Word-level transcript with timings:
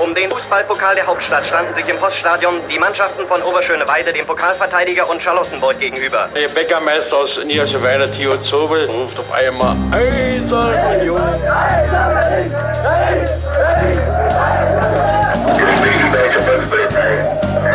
Um 0.00 0.14
den 0.14 0.30
Fußballpokal 0.30 0.94
der 0.94 1.06
Hauptstadt 1.06 1.44
standen 1.44 1.74
sich 1.74 1.86
im 1.86 1.98
Poststadion 1.98 2.54
die 2.70 2.78
Mannschaften 2.78 3.26
von 3.26 3.42
Oberschöneweide, 3.42 4.14
dem 4.14 4.24
Pokalverteidiger 4.24 5.06
und 5.06 5.22
Charlottenburg 5.22 5.78
gegenüber. 5.78 6.30
Der 6.34 6.48
Bäckermeister 6.48 7.18
aus 7.18 7.44
Niederschöneweide, 7.44 8.10
Theo 8.10 8.38
Zobel, 8.38 8.86
ruft 8.86 9.18
auf 9.18 9.30
einmal 9.30 9.76
Eisern 9.92 11.00
Union. 11.00 11.20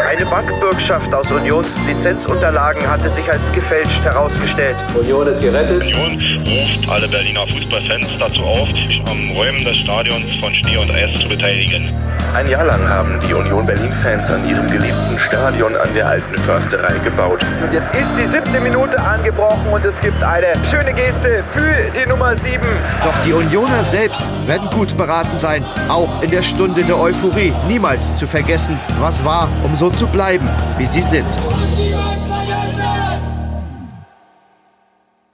Eine 0.06 0.24
Bankbürgschaft 0.28 1.12
aus 1.16 1.32
Unions 1.32 1.76
Lizenzunterlagen 1.88 2.88
hatte 2.88 3.10
sich 3.10 3.28
als 3.32 3.52
gefälscht 3.52 4.04
herausgestellt. 4.04 4.76
Union 4.94 5.26
ist 5.26 5.42
gerettet. 5.42 5.82
Union 5.82 6.22
ruft 6.46 6.88
alle 6.88 7.08
Berliner 7.08 7.48
Fußballfans 7.48 8.08
dazu 8.20 8.44
auf, 8.44 8.70
sich 8.70 9.02
am 9.10 9.32
Räumen 9.32 9.64
des 9.66 9.78
Stadions 9.78 10.26
von 10.40 10.54
Schnee 10.54 10.78
und 10.78 10.92
Eis 10.92 11.20
zu 11.20 11.28
beteiligen. 11.28 11.92
Ein 12.36 12.48
Jahr 12.48 12.66
lang 12.66 12.88
haben 12.90 13.20
die 13.26 13.34
Union 13.34 13.66
Berlin-Fans 13.66 14.30
an 14.30 14.48
ihrem 14.48 14.68
geliebten 14.68 15.18
Stadion 15.18 15.74
an 15.76 15.88
der 15.96 16.06
alten 16.08 16.38
Försterei 16.40 17.00
gebaut. 17.00 17.40
Und 17.64 17.74
jetzt 17.74 17.96
ist 17.96 18.14
die 18.18 18.26
siebte 18.26 18.60
Minute 18.60 19.02
angebrochen 19.02 19.68
und 19.72 19.86
es 19.86 20.00
gibt 20.02 20.22
eine 20.22 20.54
schöne 20.70 20.94
Geste 20.94 21.44
für 21.52 21.92
die 21.98 22.06
Nummer 22.10 22.38
sieben. 22.38 22.68
Doch 23.04 23.18
die 23.24 23.32
Unioner 23.32 23.84
selbst 23.86 24.22
werden 24.46 24.70
gut 24.72 24.98
beraten 24.98 25.38
sein, 25.38 25.64
auch 25.88 26.22
in 26.22 26.30
der 26.30 26.44
Stunde 26.44 26.84
der 26.84 27.00
Euphorie 27.00 27.54
niemals 27.70 28.18
zu 28.18 28.28
vergessen, 28.28 28.80
was 29.00 29.24
war, 29.24 29.48
um 29.64 29.74
so 29.76 29.90
zu 29.96 30.08
bleiben, 30.08 30.50
wie 30.78 30.86
sie 30.86 31.02
sind. 31.02 31.26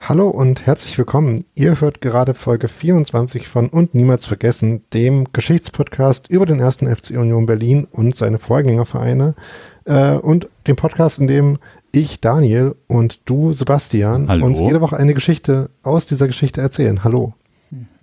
Hallo 0.00 0.28
und 0.28 0.66
herzlich 0.66 0.96
willkommen. 0.98 1.44
Ihr 1.56 1.80
hört 1.80 2.00
gerade 2.00 2.34
Folge 2.34 2.68
24 2.68 3.48
von 3.48 3.68
Und 3.68 3.94
Niemals 3.94 4.24
Vergessen, 4.26 4.82
dem 4.92 5.32
Geschichtspodcast 5.32 6.28
über 6.30 6.46
den 6.46 6.60
ersten 6.60 6.94
FC 6.94 7.10
Union 7.10 7.46
Berlin 7.46 7.88
und 7.90 8.14
seine 8.14 8.38
Vorgängervereine 8.38 9.34
äh, 9.84 10.12
und 10.14 10.48
dem 10.68 10.76
Podcast, 10.76 11.18
in 11.18 11.26
dem 11.26 11.58
ich, 11.90 12.20
Daniel 12.20 12.76
und 12.86 13.20
du, 13.24 13.52
Sebastian, 13.52 14.28
Hallo. 14.28 14.46
uns 14.46 14.60
jede 14.60 14.80
Woche 14.80 14.96
eine 14.96 15.14
Geschichte 15.14 15.70
aus 15.82 16.06
dieser 16.06 16.28
Geschichte 16.28 16.60
erzählen. 16.60 17.02
Hallo. 17.02 17.34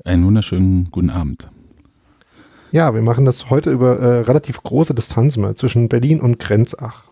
Einen 0.03 0.25
wunderschönen 0.25 0.89
guten 0.91 1.09
Abend. 1.09 1.49
Ja, 2.71 2.93
wir 2.93 3.01
machen 3.01 3.25
das 3.25 3.49
heute 3.49 3.71
über 3.71 3.99
äh, 3.99 4.19
relativ 4.21 4.61
große 4.61 4.93
Distanz 4.93 5.37
mal 5.37 5.55
zwischen 5.55 5.89
Berlin 5.89 6.19
und 6.21 6.39
Grenzach. 6.39 7.05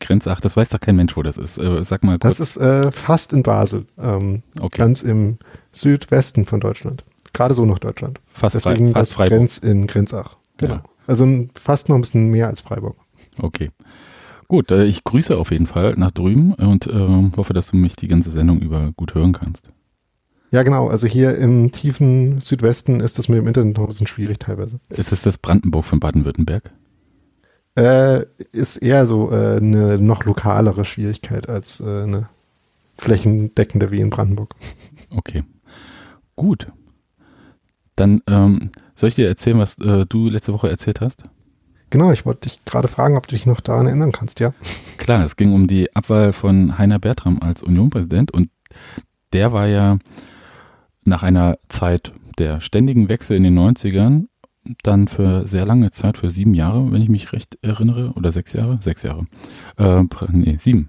Grenzach, 0.00 0.40
das 0.40 0.56
weiß 0.56 0.68
doch 0.70 0.80
kein 0.80 0.96
Mensch, 0.96 1.16
wo 1.16 1.22
das 1.22 1.36
ist. 1.36 1.58
Äh, 1.58 1.84
sag 1.84 2.02
mal 2.02 2.18
kurz. 2.18 2.38
Das 2.38 2.40
ist 2.40 2.56
äh, 2.56 2.90
fast 2.90 3.32
in 3.32 3.42
Basel, 3.44 3.86
ähm, 3.98 4.42
Okay. 4.60 4.78
ganz 4.78 5.02
im 5.02 5.38
Südwesten 5.72 6.44
von 6.44 6.58
Deutschland. 6.60 7.04
Gerade 7.32 7.54
so 7.54 7.64
noch 7.64 7.78
Deutschland. 7.78 8.20
Fast 8.32 8.60
Frei- 8.60 8.70
Deswegen 8.72 8.92
fast 8.92 9.10
das 9.10 9.14
Freiburg. 9.14 9.38
Grenz 9.38 9.58
in 9.58 9.86
Grenzach. 9.86 10.36
Genau. 10.58 10.74
Ja. 10.74 10.82
Also 11.06 11.46
fast 11.54 11.88
noch 11.88 11.94
ein 11.96 12.00
bisschen 12.00 12.30
mehr 12.30 12.48
als 12.48 12.60
Freiburg. 12.60 12.96
Okay. 13.38 13.70
Gut, 14.48 14.70
äh, 14.72 14.84
ich 14.84 15.04
grüße 15.04 15.36
auf 15.38 15.50
jeden 15.52 15.66
Fall 15.68 15.94
nach 15.96 16.10
drüben 16.10 16.54
und 16.54 16.86
äh, 16.88 17.30
hoffe, 17.36 17.54
dass 17.54 17.68
du 17.70 17.76
mich 17.76 17.94
die 17.96 18.08
ganze 18.08 18.30
Sendung 18.32 18.58
über 18.60 18.90
gut 18.96 19.14
hören 19.14 19.32
kannst. 19.32 19.70
Ja, 20.54 20.62
genau. 20.62 20.86
Also 20.86 21.08
hier 21.08 21.36
im 21.36 21.72
tiefen 21.72 22.40
Südwesten 22.40 23.00
ist 23.00 23.18
das 23.18 23.28
mit 23.28 23.38
dem 23.38 23.48
Internet 23.48 23.76
noch 23.76 23.82
ein 23.82 23.88
bisschen 23.88 24.06
schwierig 24.06 24.38
teilweise. 24.38 24.78
Ist 24.88 25.10
es 25.10 25.22
das 25.22 25.36
Brandenburg 25.36 25.84
von 25.84 25.98
Baden-Württemberg? 25.98 26.70
Äh, 27.76 28.24
ist 28.52 28.76
eher 28.76 29.04
so 29.06 29.32
äh, 29.32 29.56
eine 29.56 29.98
noch 29.98 30.24
lokalere 30.24 30.84
Schwierigkeit 30.84 31.48
als 31.48 31.80
äh, 31.80 32.04
eine 32.04 32.28
flächendeckende 32.96 33.90
wie 33.90 33.98
in 33.98 34.10
Brandenburg. 34.10 34.54
Okay. 35.10 35.42
Gut. 36.36 36.68
Dann 37.96 38.22
ähm, 38.28 38.70
soll 38.94 39.08
ich 39.08 39.16
dir 39.16 39.26
erzählen, 39.26 39.58
was 39.58 39.80
äh, 39.80 40.06
du 40.06 40.28
letzte 40.28 40.52
Woche 40.52 40.70
erzählt 40.70 41.00
hast? 41.00 41.24
Genau, 41.90 42.12
ich 42.12 42.26
wollte 42.26 42.48
dich 42.48 42.64
gerade 42.64 42.86
fragen, 42.86 43.16
ob 43.16 43.26
du 43.26 43.34
dich 43.34 43.46
noch 43.46 43.60
daran 43.60 43.88
erinnern 43.88 44.12
kannst, 44.12 44.38
ja? 44.38 44.54
Klar, 44.98 45.24
es 45.24 45.34
ging 45.34 45.52
um 45.52 45.66
die 45.66 45.94
Abwahl 45.96 46.32
von 46.32 46.78
Heiner 46.78 47.00
Bertram 47.00 47.40
als 47.40 47.64
Unionpräsident 47.64 48.30
und 48.30 48.50
der 49.32 49.52
war 49.52 49.66
ja 49.66 49.98
nach 51.04 51.22
einer 51.22 51.58
Zeit 51.68 52.12
der 52.38 52.60
ständigen 52.60 53.08
Wechsel 53.08 53.36
in 53.36 53.44
den 53.44 53.58
90ern 53.58 54.24
dann 54.82 55.08
für 55.08 55.46
sehr 55.46 55.66
lange 55.66 55.90
Zeit, 55.90 56.16
für 56.18 56.30
sieben 56.30 56.54
Jahre, 56.54 56.90
wenn 56.90 57.02
ich 57.02 57.08
mich 57.10 57.32
recht 57.32 57.58
erinnere, 57.62 58.12
oder 58.16 58.32
sechs 58.32 58.54
Jahre? 58.54 58.78
Sechs 58.80 59.02
Jahre. 59.02 59.24
Äh, 59.76 60.04
nee, 60.30 60.56
sieben. 60.58 60.88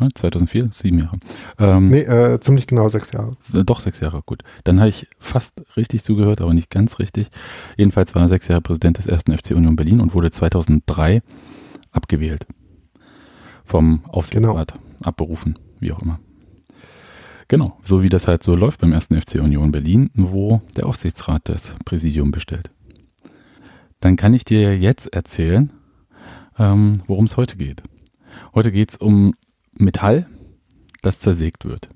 Ja, 0.00 0.06
2004, 0.14 0.68
sieben 0.70 1.00
Jahre. 1.00 1.18
Ähm, 1.58 1.88
Nee, 1.88 2.02
äh, 2.02 2.38
ziemlich 2.38 2.68
genau 2.68 2.88
sechs 2.88 3.10
Jahre. 3.10 3.32
äh, 3.52 3.64
Doch, 3.64 3.80
sechs 3.80 3.98
Jahre, 3.98 4.22
gut. 4.24 4.42
Dann 4.62 4.78
habe 4.78 4.90
ich 4.90 5.08
fast 5.18 5.64
richtig 5.76 6.04
zugehört, 6.04 6.40
aber 6.40 6.54
nicht 6.54 6.70
ganz 6.70 7.00
richtig. 7.00 7.30
Jedenfalls 7.76 8.14
war 8.14 8.22
er 8.22 8.28
sechs 8.28 8.46
Jahre 8.46 8.62
Präsident 8.62 8.98
des 8.98 9.08
ersten 9.08 9.36
FC 9.36 9.56
Union 9.56 9.74
Berlin 9.74 10.00
und 10.00 10.14
wurde 10.14 10.30
2003 10.30 11.20
abgewählt. 11.90 12.46
Vom 13.64 14.04
Aufsichtsrat 14.06 14.74
abberufen, 15.04 15.58
wie 15.80 15.90
auch 15.92 16.00
immer. 16.00 16.20
Genau, 17.48 17.78
so 17.82 18.02
wie 18.02 18.10
das 18.10 18.28
halt 18.28 18.42
so 18.42 18.54
läuft 18.54 18.80
beim 18.82 18.92
ersten 18.92 19.18
FC 19.18 19.36
Union 19.40 19.72
Berlin, 19.72 20.10
wo 20.14 20.60
der 20.76 20.86
Aufsichtsrat 20.86 21.48
das 21.48 21.74
Präsidium 21.86 22.30
bestellt. 22.30 22.70
Dann 24.00 24.16
kann 24.16 24.34
ich 24.34 24.44
dir 24.44 24.76
jetzt 24.76 25.06
erzählen, 25.14 25.72
ähm, 26.58 27.02
worum 27.06 27.24
es 27.24 27.38
heute 27.38 27.56
geht. 27.56 27.82
Heute 28.54 28.70
geht 28.70 28.90
es 28.90 28.96
um 28.98 29.34
Metall, 29.72 30.26
das 31.00 31.20
zersägt 31.20 31.64
wird. 31.64 31.88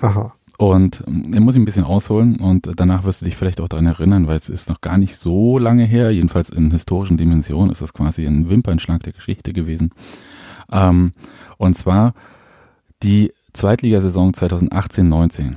Aha. 0.00 0.34
Und 0.58 1.04
ähm, 1.06 1.30
da 1.32 1.40
muss 1.40 1.54
ich 1.54 1.60
ein 1.60 1.64
bisschen 1.64 1.84
ausholen 1.84 2.40
und 2.40 2.68
danach 2.76 3.04
wirst 3.04 3.20
du 3.20 3.26
dich 3.26 3.36
vielleicht 3.36 3.60
auch 3.60 3.68
daran 3.68 3.86
erinnern, 3.86 4.26
weil 4.26 4.36
es 4.36 4.48
ist 4.48 4.68
noch 4.68 4.80
gar 4.80 4.98
nicht 4.98 5.16
so 5.16 5.58
lange 5.58 5.84
her, 5.84 6.10
jedenfalls 6.10 6.48
in 6.48 6.72
historischen 6.72 7.18
Dimensionen 7.18 7.70
ist 7.70 7.82
es 7.82 7.92
quasi 7.92 8.26
ein 8.26 8.48
Wimpernschlag 8.48 9.02
der 9.02 9.12
Geschichte 9.12 9.52
gewesen. 9.52 9.90
Ähm, 10.72 11.12
und 11.58 11.78
zwar 11.78 12.14
die 13.02 13.32
Zweitligasaison 13.56 14.32
2018-19. 14.32 15.54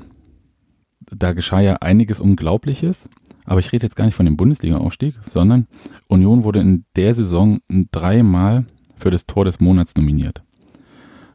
Da 1.12 1.34
geschah 1.34 1.60
ja 1.60 1.76
einiges 1.76 2.22
Unglaubliches, 2.22 3.10
aber 3.46 3.60
ich 3.60 3.72
rede 3.74 3.86
jetzt 3.86 3.96
gar 3.96 4.06
nicht 4.06 4.16
von 4.16 4.26
dem 4.26 4.38
Bundesliga-Aufstieg, 4.38 5.16
sondern 5.28 5.68
Union 6.08 6.44
wurde 6.44 6.62
in 6.62 6.86
der 6.96 7.14
Saison 7.14 7.60
dreimal 7.92 8.66
für 8.98 9.10
das 9.10 9.26
Tor 9.26 9.46
des 9.46 9.60
Monats 9.60 9.96
nominiert. 9.96 10.44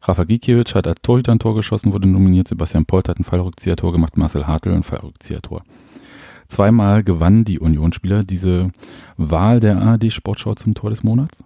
Rafa 0.03 0.25
Gikiewicz 0.25 0.75
hat 0.75 0.87
als 0.87 1.01
Torhüter 1.03 1.33
ein 1.33 1.39
Tor 1.39 1.55
geschossen, 1.55 1.93
wurde 1.93 2.09
nominiert. 2.09 2.49
Sebastian 2.49 2.87
Polt 2.87 3.09
hat 3.09 3.19
ein 3.19 3.25
Fallrückzieher-Tor 3.25 3.93
gemacht. 3.93 4.17
Marcel 4.17 4.47
Hartl 4.47 4.73
ein 4.73 4.83
Fallrückzieher-Tor. 4.83 5.63
Zweimal 6.49 7.03
gewannen 7.03 7.45
die 7.45 7.59
Unionsspieler 7.59 8.23
diese 8.23 8.71
Wahl 9.17 9.61
der 9.61 9.81
ARD 9.81 10.13
Sportschau 10.13 10.55
zum 10.55 10.75
Tor 10.75 10.91
des 10.91 11.03
Monats. 11.03 11.43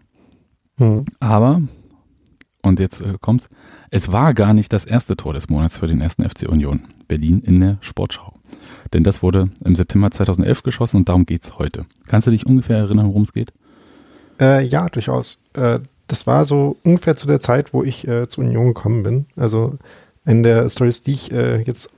Hm. 0.77 1.05
Aber, 1.21 1.63
und 2.63 2.81
jetzt 2.81 3.01
äh, 3.01 3.15
kommt's, 3.21 3.49
es 3.91 4.13
war 4.13 4.35
gar 4.35 4.53
nicht 4.53 4.73
das 4.73 4.85
erste 4.85 5.17
Tor 5.17 5.35
des 5.35 5.49
Monats 5.49 5.79
für 5.79 5.87
den 5.87 6.01
ersten 6.01 6.29
FC 6.29 6.49
Union 6.49 6.83
Berlin 7.07 7.41
in 7.41 7.61
der 7.61 7.79
Sportschau. 7.81 8.35
Denn 8.93 9.05
das 9.05 9.23
wurde 9.23 9.51
im 9.65 9.77
September 9.77 10.11
2011 10.11 10.63
geschossen 10.63 10.99
und 10.99 11.09
darum 11.09 11.27
geht's 11.27 11.59
heute. 11.59 11.87
Kannst 12.07 12.27
du 12.27 12.31
dich 12.31 12.47
ungefähr 12.47 12.79
erinnern, 12.79 13.09
worum 13.09 13.23
es 13.23 13.33
geht? 13.33 13.53
Äh, 14.41 14.65
ja, 14.65 14.89
durchaus. 14.89 15.43
Äh, 15.55 15.81
das 16.07 16.27
war 16.27 16.45
so 16.45 16.77
ungefähr 16.85 17.17
zu 17.17 17.27
der 17.27 17.41
Zeit, 17.41 17.73
wo 17.73 17.83
ich 17.83 18.07
äh, 18.09 18.29
zur 18.29 18.45
Union 18.45 18.69
gekommen 18.69 19.03
bin. 19.03 19.27
Also 19.37 19.79
in 20.25 20.43
der 20.43 20.69
Stories, 20.69 21.03
die 21.03 21.13
ich 21.13 21.33
äh, 21.33 21.63
jetzt 21.63 21.91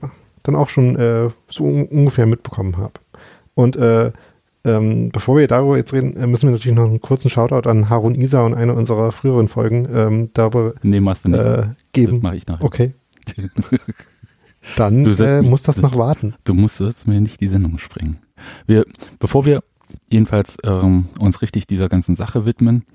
dann 0.43 0.55
auch 0.55 0.69
schon 0.69 0.95
äh, 0.97 1.29
so 1.47 1.63
un 1.63 1.85
ungefähr 1.85 2.25
mitbekommen 2.25 2.77
habe. 2.77 2.93
Und 3.53 3.75
äh, 3.75 4.11
ähm, 4.63 5.09
bevor 5.11 5.37
wir 5.37 5.47
darüber 5.47 5.77
jetzt 5.77 5.93
reden, 5.93 6.15
äh, 6.17 6.27
müssen 6.27 6.47
wir 6.47 6.51
natürlich 6.51 6.75
noch 6.75 6.85
einen 6.85 7.01
kurzen 7.01 7.29
Shoutout 7.29 7.67
an 7.69 7.89
Harun 7.89 8.15
Isa 8.15 8.41
und 8.41 8.53
eine 8.53 8.73
unserer 8.73 9.11
früheren 9.11 9.47
Folgen 9.47 9.87
ähm, 9.93 10.29
darüber 10.33 10.73
Nee, 10.83 10.99
machst 10.99 11.25
du 11.25 11.29
nicht. 11.29 11.39
äh, 11.39 11.63
geben. 11.93 12.13
Das 12.15 12.21
mache 12.21 12.35
ich 12.35 12.47
nachher. 12.47 12.63
Okay, 12.63 12.93
dann 14.75 15.05
äh, 15.05 15.41
muss 15.41 15.63
das 15.63 15.81
noch 15.81 15.97
warten. 15.97 16.35
Du 16.43 16.53
musst 16.53 16.79
jetzt 16.79 17.07
mir 17.07 17.19
nicht 17.19 17.41
die 17.41 17.47
Sendung 17.47 17.77
sprengen. 17.79 18.17
Wir, 18.67 18.85
bevor 19.19 19.45
wir 19.45 19.63
jedenfalls 20.09 20.57
ähm, 20.63 21.05
uns 21.19 21.41
richtig 21.41 21.67
dieser 21.67 21.89
ganzen 21.89 22.15
Sache 22.15 22.45
widmen, 22.45 22.85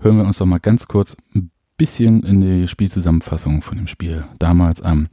hören 0.00 0.18
wir 0.18 0.24
uns 0.24 0.38
doch 0.38 0.46
mal 0.46 0.60
ganz 0.60 0.86
kurz 0.86 1.16
ein 1.34 1.50
bisschen 1.76 2.22
in 2.22 2.40
die 2.40 2.68
Spielzusammenfassung 2.68 3.62
von 3.62 3.78
dem 3.78 3.86
Spiel 3.86 4.24
damals 4.38 4.80
am 4.82 4.98
ähm, 5.00 5.08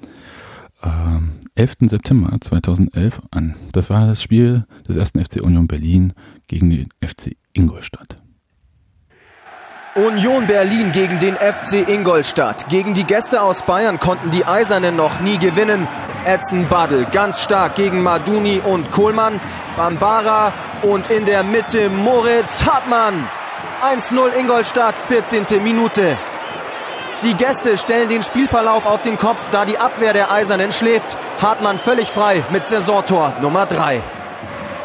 11. 1.56 1.90
September 1.90 2.36
2011 2.40 3.22
an. 3.32 3.56
Das 3.72 3.90
war 3.90 4.08
das 4.08 4.22
Spiel 4.22 4.66
des 4.88 4.98
ersten 4.98 5.24
FC 5.24 5.42
Union 5.42 5.68
Berlin 5.68 6.14
gegen 6.48 6.70
den 6.70 6.90
FC 7.04 7.36
Ingolstadt. 7.54 8.18
Union 9.96 10.48
Berlin 10.48 10.94
gegen 10.94 11.20
den 11.20 11.36
FC 11.36 11.88
Ingolstadt. 11.88 12.70
Gegen 12.70 12.94
die 12.94 13.04
Gäste 13.04 13.42
aus 13.42 13.64
Bayern 13.64 14.00
konnten 14.00 14.32
die 14.32 14.46
Eisernen 14.46 14.96
noch 14.96 15.20
nie 15.20 15.38
gewinnen. 15.38 15.86
Edson 16.26 16.68
Badel 16.70 17.06
ganz 17.12 17.42
stark 17.42 17.76
gegen 17.76 18.02
Maduni 18.02 18.62
und 18.64 18.90
Kohlmann. 18.92 19.42
Bambara 19.76 20.54
und 20.84 21.10
in 21.10 21.26
der 21.26 21.44
Mitte 21.44 21.90
Moritz 21.90 22.64
Hartmann. 22.66 23.28
1-0 23.84 24.40
Ingolstadt, 24.40 24.98
14. 24.98 25.62
Minute. 25.62 26.18
Die 27.24 27.36
Gäste 27.36 27.78
stellen 27.78 28.10
den 28.10 28.24
Spielverlauf 28.24 28.88
auf 28.88 29.04
den 29.04 29.16
Kopf, 29.16 29.52
da 29.52 29.64
die 29.64 29.78
Abwehr 29.78 30.12
der 30.12 30.32
Eisernen 30.32 30.72
schläft. 30.72 31.20
Hartmann 31.40 31.78
völlig 31.78 32.10
frei 32.10 32.44
mit 32.50 32.66
Saisontor 32.66 33.36
Nummer 33.42 33.68
3. 33.68 34.02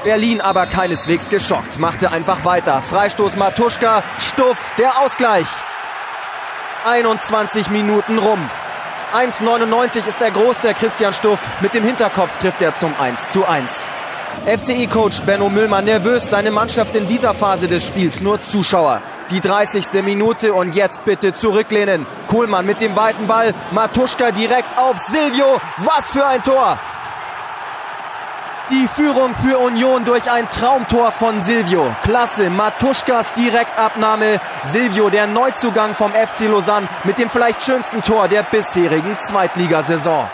Berlin 0.04 0.42
aber 0.42 0.66
keineswegs 0.66 1.30
geschockt, 1.30 1.78
machte 1.78 2.12
einfach 2.12 2.44
weiter. 2.44 2.82
Freistoß 2.82 3.36
Matuschka, 3.36 4.02
Stuff, 4.18 4.74
der 4.76 5.00
Ausgleich. 5.00 5.46
21 6.84 7.70
Minuten 7.70 8.18
rum. 8.18 8.50
1,99 9.14 10.06
ist 10.06 10.20
der 10.20 10.30
Groß 10.30 10.60
der 10.60 10.74
Christian 10.74 11.14
Stuff. 11.14 11.48
Mit 11.60 11.72
dem 11.72 11.84
Hinterkopf 11.84 12.36
trifft 12.36 12.60
er 12.60 12.74
zum 12.74 12.92
1 13.00 13.30
zu 13.30 13.46
1. 13.46 13.88
FCI-Coach 14.44 15.22
Benno 15.22 15.48
Müllmann 15.48 15.86
nervös, 15.86 16.28
seine 16.28 16.50
Mannschaft 16.50 16.94
in 16.94 17.06
dieser 17.06 17.32
Phase 17.32 17.66
des 17.66 17.86
Spiels 17.86 18.20
nur 18.20 18.42
Zuschauer. 18.42 19.00
Die 19.30 19.40
30. 19.40 20.04
Minute 20.04 20.54
und 20.54 20.74
jetzt 20.74 21.04
bitte 21.04 21.32
zurücklehnen. 21.32 22.06
Kohlmann 22.28 22.64
mit 22.64 22.80
dem 22.80 22.94
weiten 22.94 23.26
Ball, 23.26 23.54
Matuschka 23.72 24.30
direkt 24.30 24.78
auf 24.78 24.98
Silvio. 24.98 25.60
Was 25.78 26.12
für 26.12 26.24
ein 26.24 26.42
Tor! 26.42 26.78
Die 28.70 28.88
Führung 28.88 29.32
für 29.32 29.58
Union 29.58 30.04
durch 30.04 30.28
ein 30.28 30.50
Traumtor 30.50 31.12
von 31.12 31.40
Silvio. 31.40 31.94
Klasse, 32.02 32.50
Matuschkas 32.50 33.32
Direktabnahme. 33.32 34.40
Silvio, 34.62 35.08
der 35.08 35.28
Neuzugang 35.28 35.94
vom 35.94 36.10
FC 36.12 36.48
Lausanne 36.48 36.88
mit 37.04 37.18
dem 37.18 37.30
vielleicht 37.30 37.62
schönsten 37.62 38.02
Tor 38.02 38.26
der 38.26 38.42
bisherigen 38.42 39.16
Zweitligasaison. 39.20 40.26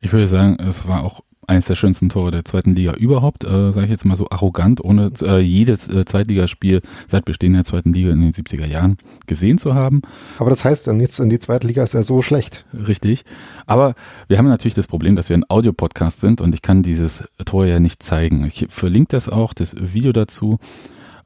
Ich 0.00 0.12
würde 0.12 0.26
sagen, 0.26 0.56
es 0.60 0.88
war 0.88 1.04
auch 1.04 1.20
eines 1.48 1.66
der 1.66 1.74
schönsten 1.74 2.08
Tore 2.08 2.30
der 2.30 2.44
zweiten 2.44 2.74
Liga 2.74 2.92
überhaupt, 2.94 3.44
äh, 3.44 3.72
sage 3.72 3.86
ich 3.86 3.90
jetzt 3.90 4.04
mal 4.04 4.16
so 4.16 4.28
arrogant, 4.30 4.84
ohne 4.84 5.10
äh, 5.22 5.38
jedes 5.38 5.88
äh, 5.88 6.04
Zweitligaspiel 6.04 6.82
seit 7.06 7.24
Bestehen 7.24 7.54
der 7.54 7.64
zweiten 7.64 7.92
Liga 7.92 8.10
in 8.10 8.20
den 8.20 8.32
70er 8.32 8.66
Jahren 8.66 8.96
gesehen 9.26 9.58
zu 9.58 9.74
haben. 9.74 10.02
Aber 10.38 10.50
das 10.50 10.64
heißt 10.64 10.86
dann 10.86 11.00
jetzt 11.00 11.18
in 11.18 11.30
die 11.30 11.38
zweite 11.38 11.66
Liga 11.66 11.82
ist 11.82 11.94
ja 11.94 12.02
so 12.02 12.22
schlecht. 12.22 12.64
Richtig. 12.86 13.24
Aber 13.66 13.94
wir 14.28 14.38
haben 14.38 14.48
natürlich 14.48 14.74
das 14.74 14.86
Problem, 14.86 15.16
dass 15.16 15.28
wir 15.28 15.36
ein 15.36 15.48
Audiopodcast 15.48 16.20
sind 16.20 16.40
und 16.40 16.54
ich 16.54 16.62
kann 16.62 16.82
dieses 16.82 17.28
Tor 17.44 17.66
ja 17.66 17.80
nicht 17.80 18.02
zeigen. 18.02 18.44
Ich 18.44 18.66
verlinke 18.68 19.08
das 19.16 19.28
auch, 19.28 19.54
das 19.54 19.74
Video 19.78 20.12
dazu. 20.12 20.58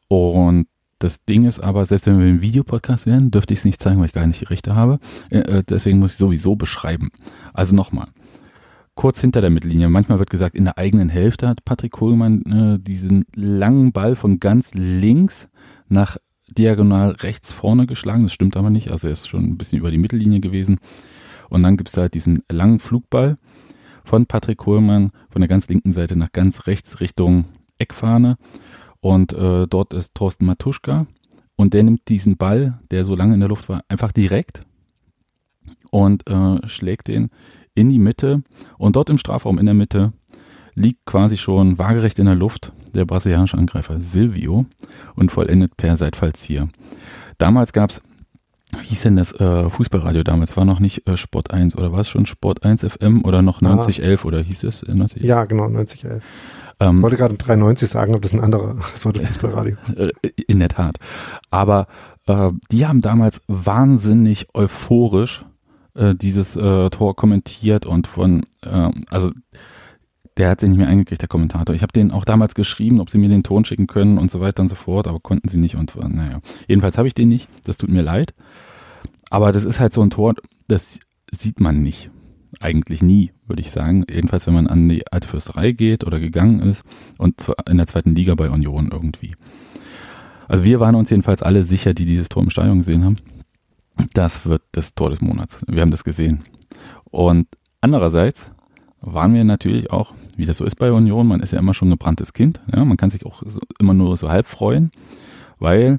Und 0.09 0.67
das 1.03 1.25
Ding 1.25 1.45
ist 1.47 1.59
aber, 1.59 1.85
selbst 1.85 2.07
wenn 2.07 2.19
wir 2.21 2.27
ein 2.27 2.43
Videopodcast 2.43 3.07
wären, 3.07 3.31
dürfte 3.33 3.55
ich 3.55 3.61
es 3.61 3.65
nicht 3.65 3.83
zeigen, 3.83 3.99
weil 3.99 4.07
ich 4.07 4.13
gar 4.13 4.27
nicht 4.27 4.41
die 4.41 4.47
Rechte 4.47 4.77
habe. 4.77 5.01
Äh, 5.31 5.39
äh, 5.39 5.63
deswegen 5.69 5.99
muss 5.99 6.13
ich 6.13 6.19
sowieso 6.19 6.55
beschreiben. 6.55 7.11
Also 7.53 7.75
nochmal 7.75 8.07
kurz 8.94 9.21
hinter 9.21 9.41
der 9.41 9.50
Mittellinie. 9.50 9.89
Manchmal 9.89 10.19
wird 10.19 10.31
gesagt, 10.31 10.55
in 10.55 10.65
der 10.65 10.79
eigenen 10.79 11.09
Hälfte 11.09 11.49
hat 11.49 11.65
Patrick 11.65 11.93
Kohlmann 11.93 12.43
äh, 12.43 12.79
diesen 12.83 13.25
langen 13.35 13.93
Ball 13.93 14.15
von 14.15 14.41
ganz 14.41 14.75
links 14.75 15.49
nach 15.89 16.17
diagonal 16.49 17.12
rechts 17.12 17.53
vorne 17.53 17.87
geschlagen. 17.87 18.23
Das 18.23 18.33
stimmt 18.33 18.56
aber 18.56 18.71
nicht. 18.71 18.91
Also 18.91 19.09
er 19.09 19.12
ist 19.12 19.29
schon 19.29 19.44
ein 19.44 19.59
bisschen 19.59 19.79
über 19.79 19.91
die 19.91 19.99
Mittellinie 19.99 20.41
gewesen. 20.41 20.79
Und 21.49 21.62
dann 21.62 21.77
gibt 21.77 21.89
es 21.89 21.94
da 21.94 22.03
halt 22.03 22.15
diesen 22.15 22.43
langen 22.50 22.79
Flugball 22.79 23.39
von 24.05 24.27
Patrick 24.27 24.59
Kohlmann 24.59 25.12
von 25.31 25.41
der 25.41 25.49
ganz 25.49 25.69
linken 25.69 25.93
Seite 25.93 26.17
nach 26.17 26.33
ganz 26.33 26.67
rechts 26.67 27.00
Richtung 27.00 27.47
Eckfahne. 27.79 28.37
Und 29.00 29.33
äh, 29.33 29.67
dort 29.67 29.94
ist 29.94 30.15
Thorsten 30.15 30.47
Matuschka. 30.47 31.06
Und 31.56 31.75
der 31.75 31.83
nimmt 31.83 32.09
diesen 32.09 32.37
Ball, 32.37 32.81
der 32.91 33.05
so 33.05 33.15
lange 33.15 33.35
in 33.35 33.41
der 33.41 33.49
Luft 33.49 33.69
war, 33.69 33.83
einfach 33.89 34.12
direkt 34.12 34.62
und 35.91 36.29
äh, 36.29 36.67
schlägt 36.67 37.09
den 37.09 37.31
in 37.75 37.89
die 37.89 37.99
Mitte 37.99 38.43
und 38.79 38.97
dort 38.97 39.11
im 39.11 39.19
Strafraum 39.19 39.59
in 39.59 39.67
der 39.67 39.75
Mitte 39.75 40.13
liegt 40.75 41.05
quasi 41.07 41.37
schon 41.37 41.79
waagerecht 41.79 42.19
in 42.19 42.27
der 42.27 42.35
Luft 42.35 42.73
der 42.95 43.05
brasilianische 43.05 43.59
Angreifer 43.59 44.01
Silvio 44.01 44.67
und 45.15 45.33
vollendet 45.33 45.77
per 45.77 45.97
Seitfallzieher. 45.97 46.69
Damals 47.39 47.73
gab 47.73 47.91
es, 47.91 48.03
wie 48.81 48.87
hieß 48.87 49.03
denn 49.03 49.17
das 49.17 49.33
äh, 49.39 49.69
Fußballradio 49.69 50.23
damals? 50.23 50.57
War 50.57 50.65
noch 50.65 50.81
nicht 50.81 51.07
äh, 51.09 51.17
Sport 51.17 51.53
1 51.53 51.77
oder 51.77 51.93
war 51.93 52.01
es 52.01 52.09
schon 52.09 52.27
Sport 52.27 52.65
1 52.65 52.85
FM 52.85 53.25
oder 53.25 53.43
noch 53.43 53.61
9011 53.61 54.25
oder 54.25 54.43
hieß 54.43 54.65
es? 54.65 54.87
90? 54.87 55.23
Ja, 55.23 55.45
genau, 55.45 55.69
9011. 55.69 56.25
Ähm, 56.81 56.97
ich 56.97 57.03
wollte 57.03 57.17
gerade 57.17 57.37
93 57.37 57.89
sagen, 57.89 58.13
aber 58.13 58.21
das 58.21 58.33
ist 58.33 58.39
ein 58.39 58.45
anderer 58.45 58.77
Sorte 58.95 59.21
Fußballradio. 59.21 59.77
Äh, 59.97 60.11
in 60.47 60.59
der 60.59 60.69
Tat. 60.69 60.97
Aber 61.51 61.87
äh, 62.27 62.51
die 62.71 62.87
haben 62.87 63.03
damals 63.03 63.43
wahnsinnig 63.47 64.49
euphorisch 64.55 65.45
äh, 65.94 66.15
dieses 66.15 66.56
äh, 66.56 66.91
Tor 66.91 67.17
kommentiert 67.17 67.87
und 67.87 68.06
von, 68.06 68.43
äh, 68.62 68.91
also 69.11 69.31
der 70.37 70.50
hat 70.50 70.61
sich 70.61 70.69
nicht 70.69 70.79
mehr 70.79 70.89
eingekriegt, 70.89 71.21
der 71.21 71.29
Kommentator. 71.29 71.75
Ich 71.75 71.83
habe 71.83 71.93
den 71.93 72.11
auch 72.11 72.25
damals 72.25 72.55
geschrieben, 72.55 73.00
ob 73.00 73.11
sie 73.11 73.19
mir 73.19 73.29
den 73.29 73.43
Ton 73.43 73.65
schicken 73.65 73.87
können 73.87 74.19
und 74.19 74.31
so 74.31 74.41
weiter 74.41 74.62
und 74.62 74.69
so 74.69 74.77
fort, 74.77 75.06
aber 75.06 75.21
konnten 75.21 75.49
sie 75.49 75.59
nicht 75.59 75.77
und 75.77 75.94
naja. 75.97 76.41
Jedenfalls 76.69 76.97
habe 76.97 77.09
ich 77.09 77.15
den 77.15 77.29
nicht, 77.29 77.49
das 77.65 77.77
tut 77.77 77.91
mir 77.91 78.03
leid. 78.03 78.35
Aber 79.31 79.53
das 79.53 79.65
ist 79.65 79.81
halt 79.81 79.93
so 79.93 80.03
ein 80.03 80.11
Tor, 80.11 80.35
das 80.69 81.00
sieht 81.31 81.61
man 81.61 81.83
nicht. 81.83 82.11
Eigentlich 82.61 83.03
nie, 83.03 83.33
würde 83.47 83.62
ich 83.62 83.71
sagen. 83.71 84.05
Jedenfalls, 84.09 84.47
wenn 84.47 84.55
man 84.55 84.67
an 84.67 84.89
die 84.89 85.11
alte 85.11 85.29
Fürsterei 85.29 85.73
geht 85.73 86.05
oder 86.05 86.21
gegangen 86.21 86.61
ist 86.61 86.85
und 87.19 87.41
zwar 87.41 87.56
in 87.69 87.79
der 87.79 87.87
zweiten 87.87 88.15
Liga 88.15 88.35
bei 88.35 88.50
Union 88.50 88.91
irgendwie. 88.93 89.33
Also 90.49 90.65
wir 90.65 90.81
waren 90.81 90.94
uns 90.94 91.09
jedenfalls 91.11 91.43
alle 91.43 91.65
sicher, 91.65 91.93
die 91.93 92.05
dieses 92.05 92.29
Tor 92.29 92.43
im 92.43 92.50
Stadion 92.50 92.79
gesehen 92.79 93.05
haben. 93.05 93.17
Das 94.15 94.47
wird 94.47 94.62
das 94.73 94.94
Tor 94.94 95.11
des 95.11 95.21
Monats. 95.21 95.59
Wir 95.67 95.83
haben 95.83 95.91
das 95.91 96.05
gesehen. 96.05 96.43
Und 97.05 97.47
andererseits 97.81 98.50
waren 99.00 99.35
wir 99.35 99.44
natürlich 99.44 99.91
auch, 99.91 100.15
wie 100.37 100.47
das 100.47 100.59
so 100.59 100.65
ist 100.65 100.77
bei 100.77 100.93
Union, 100.93 101.27
man 101.27 101.41
ist 101.41 101.53
ja 101.53 101.59
immer 101.59 101.75
schon 101.75 101.89
ein 101.89 101.93
gebranntes 101.93 102.33
Kind. 102.33 102.61
Ja, 102.75 102.85
man 102.85 102.97
kann 102.97 103.11
sich 103.11 103.27
auch 103.27 103.43
so, 103.44 103.61
immer 103.79 103.94
nur 103.94 104.17
so 104.17 104.31
halb 104.31 104.47
freuen, 104.47 104.91
weil 105.59 105.99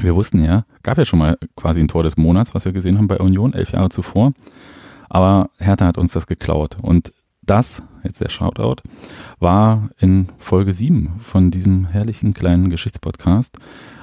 wir 0.00 0.14
wussten 0.14 0.44
ja, 0.44 0.64
gab 0.82 0.98
ja 0.98 1.04
schon 1.04 1.18
mal 1.18 1.38
quasi 1.56 1.80
ein 1.80 1.88
Tor 1.88 2.02
des 2.02 2.16
Monats, 2.16 2.54
was 2.54 2.64
wir 2.64 2.72
gesehen 2.72 2.98
haben 2.98 3.08
bei 3.08 3.18
Union, 3.18 3.54
elf 3.54 3.72
Jahre 3.72 3.88
zuvor. 3.88 4.32
Aber 5.08 5.50
Hertha 5.58 5.86
hat 5.86 5.98
uns 5.98 6.12
das 6.12 6.26
geklaut. 6.26 6.76
Und 6.82 7.12
das, 7.42 7.82
jetzt 8.02 8.20
der 8.20 8.28
Shoutout, 8.28 8.82
war 9.38 9.88
in 9.98 10.28
Folge 10.38 10.72
7 10.72 11.20
von 11.20 11.50
diesem 11.50 11.86
herrlichen 11.86 12.34
kleinen 12.34 12.68
Geschichtspodcast, 12.68 13.56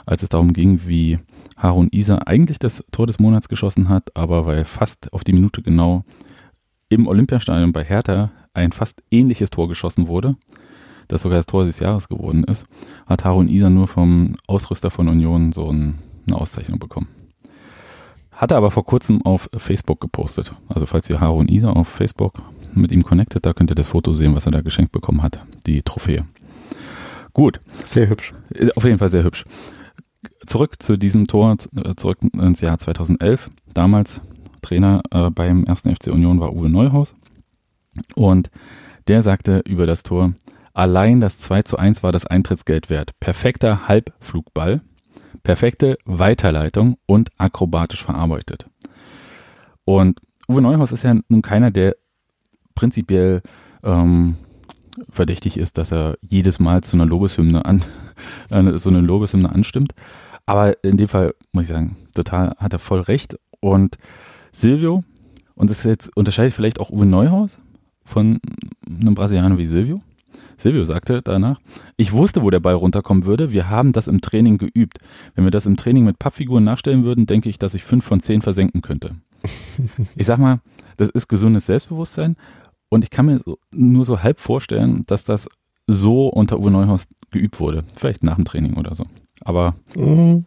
als 0.05 0.23
es 0.23 0.29
darum 0.29 0.53
ging, 0.53 0.87
wie 0.87 1.19
Harun 1.63 1.87
Isa 1.91 2.17
eigentlich 2.25 2.59
das 2.59 2.83
Tor 2.91 3.07
des 3.07 3.19
Monats 3.19 3.47
geschossen 3.47 3.87
hat, 3.87 4.15
aber 4.15 4.45
weil 4.45 4.65
fast 4.65 5.11
auf 5.13 5.23
die 5.23 5.31
Minute 5.31 5.61
genau 5.61 6.03
im 6.89 7.07
Olympiastadion 7.07 7.71
bei 7.71 7.85
Hertha 7.85 8.31
ein 8.53 8.73
fast 8.73 9.01
ähnliches 9.09 9.49
Tor 9.49 9.69
geschossen 9.69 10.09
wurde, 10.09 10.35
das 11.07 11.21
sogar 11.21 11.39
das 11.39 11.45
Tor 11.45 11.63
des 11.63 11.79
Jahres 11.79 12.09
geworden 12.09 12.43
ist, 12.43 12.67
hat 13.07 13.23
Harun 13.23 13.47
Isa 13.47 13.69
nur 13.69 13.87
vom 13.87 14.35
Ausrüster 14.45 14.91
von 14.91 15.07
Union 15.07 15.53
so 15.53 15.71
ein, 15.71 15.99
eine 16.27 16.35
Auszeichnung 16.35 16.79
bekommen. 16.79 17.07
Hat 18.33 18.51
er 18.51 18.57
aber 18.57 18.69
vor 18.71 18.85
kurzem 18.85 19.21
auf 19.21 19.49
Facebook 19.55 20.01
gepostet. 20.01 20.51
Also 20.67 20.85
falls 20.85 21.09
ihr 21.09 21.21
Harun 21.21 21.47
Isa 21.47 21.69
auf 21.69 21.87
Facebook 21.87 22.33
mit 22.73 22.91
ihm 22.91 23.03
connectet, 23.03 23.45
da 23.45 23.53
könnt 23.53 23.71
ihr 23.71 23.75
das 23.75 23.87
Foto 23.87 24.11
sehen, 24.11 24.35
was 24.35 24.45
er 24.45 24.51
da 24.51 24.61
geschenkt 24.61 24.91
bekommen 24.91 25.23
hat, 25.23 25.39
die 25.65 25.81
Trophäe. 25.81 26.25
Gut. 27.31 27.61
Sehr 27.85 28.09
hübsch. 28.09 28.33
Auf 28.75 28.83
jeden 28.83 28.97
Fall 28.97 29.09
sehr 29.09 29.23
hübsch 29.23 29.45
zurück 30.45 30.81
zu 30.81 30.97
diesem 30.97 31.27
Tor, 31.27 31.55
äh, 31.75 31.95
zurück 31.95 32.19
ins 32.21 32.61
Jahr 32.61 32.77
2011. 32.77 33.49
Damals 33.73 34.21
Trainer 34.61 35.01
äh, 35.11 35.29
beim 35.29 35.63
ersten 35.65 35.93
FC 35.93 36.07
Union 36.07 36.39
war 36.39 36.53
Uwe 36.53 36.69
Neuhaus. 36.69 37.15
Und 38.15 38.49
der 39.07 39.21
sagte 39.21 39.59
über 39.65 39.85
das 39.85 40.03
Tor, 40.03 40.33
allein 40.73 41.19
das 41.19 41.37
2 41.39 41.63
zu 41.63 41.77
1 41.77 42.03
war 42.03 42.11
das 42.11 42.25
Eintrittsgeld 42.25 42.89
wert. 42.89 43.11
Perfekter 43.19 43.87
Halbflugball, 43.87 44.81
perfekte 45.43 45.97
Weiterleitung 46.05 46.97
und 47.05 47.29
akrobatisch 47.37 48.03
verarbeitet. 48.03 48.67
Und 49.85 50.19
Uwe 50.47 50.61
Neuhaus 50.61 50.91
ist 50.91 51.03
ja 51.03 51.15
nun 51.27 51.41
keiner, 51.41 51.71
der 51.71 51.95
prinzipiell 52.75 53.41
ähm, 53.83 54.35
verdächtig 55.09 55.57
ist, 55.57 55.77
dass 55.77 55.91
er 55.91 56.17
jedes 56.21 56.59
Mal 56.59 56.83
zu 56.83 56.97
einer 56.97 57.05
Lobeshymne 57.05 57.65
an, 57.65 57.83
so 58.77 58.89
eine 58.89 59.01
Lobeshymne 59.01 59.49
anstimmt. 59.49 59.93
Aber 60.45 60.83
in 60.83 60.97
dem 60.97 61.07
Fall 61.07 61.33
muss 61.51 61.63
ich 61.63 61.69
sagen, 61.69 61.95
total 62.13 62.53
hat 62.57 62.73
er 62.73 62.79
voll 62.79 63.01
recht. 63.01 63.37
Und 63.59 63.97
Silvio, 64.51 65.03
und 65.55 65.69
das 65.69 65.83
jetzt 65.83 66.15
unterscheidet 66.15 66.53
vielleicht 66.53 66.79
auch 66.79 66.89
Uwe 66.89 67.05
Neuhaus 67.05 67.57
von 68.05 68.39
einem 68.85 69.15
Brasilianer 69.15 69.57
wie 69.57 69.65
Silvio. 69.65 70.01
Silvio 70.57 70.83
sagte 70.83 71.21
danach, 71.21 71.59
ich 71.97 72.11
wusste, 72.11 72.41
wo 72.41 72.49
der 72.49 72.59
Ball 72.59 72.75
runterkommen 72.75 73.25
würde. 73.25 73.51
Wir 73.51 73.69
haben 73.69 73.91
das 73.91 74.07
im 74.07 74.21
Training 74.21 74.57
geübt. 74.57 74.99
Wenn 75.35 75.43
wir 75.43 75.51
das 75.51 75.65
im 75.65 75.77
Training 75.77 76.05
mit 76.05 76.19
Pappfiguren 76.19 76.63
nachstellen 76.63 77.03
würden, 77.03 77.25
denke 77.25 77.49
ich, 77.49 77.59
dass 77.59 77.73
ich 77.73 77.83
fünf 77.83 78.05
von 78.05 78.19
zehn 78.19 78.41
versenken 78.41 78.81
könnte. 78.81 79.15
ich 80.15 80.27
sag 80.27 80.39
mal, 80.39 80.59
das 80.97 81.09
ist 81.09 81.27
gesundes 81.27 81.65
Selbstbewusstsein. 81.65 82.35
Und 82.93 83.03
ich 83.03 83.09
kann 83.09 83.25
mir 83.25 83.39
so, 83.39 83.57
nur 83.71 84.05
so 84.05 84.21
halb 84.21 84.39
vorstellen, 84.39 85.01
dass 85.07 85.23
das 85.23 85.49
so 85.87 86.27
unter 86.27 86.59
Uwe 86.59 86.69
Neuhaus 86.69 87.07
geübt 87.31 87.59
wurde. 87.59 87.83
Vielleicht 87.95 88.23
nach 88.23 88.35
dem 88.35 88.45
Training 88.45 88.75
oder 88.75 88.93
so. 88.93 89.05
Aber 89.43 89.73
mhm. 89.95 90.45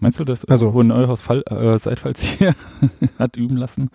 meinst 0.00 0.18
du, 0.20 0.24
dass 0.24 0.44
also. 0.44 0.68
Uwe 0.72 0.84
Neuhaus 0.84 1.22
Fall, 1.22 1.42
äh, 1.48 1.78
Seitfallzieher 1.78 2.54
hat 3.18 3.36
üben 3.36 3.56
lassen? 3.56 3.88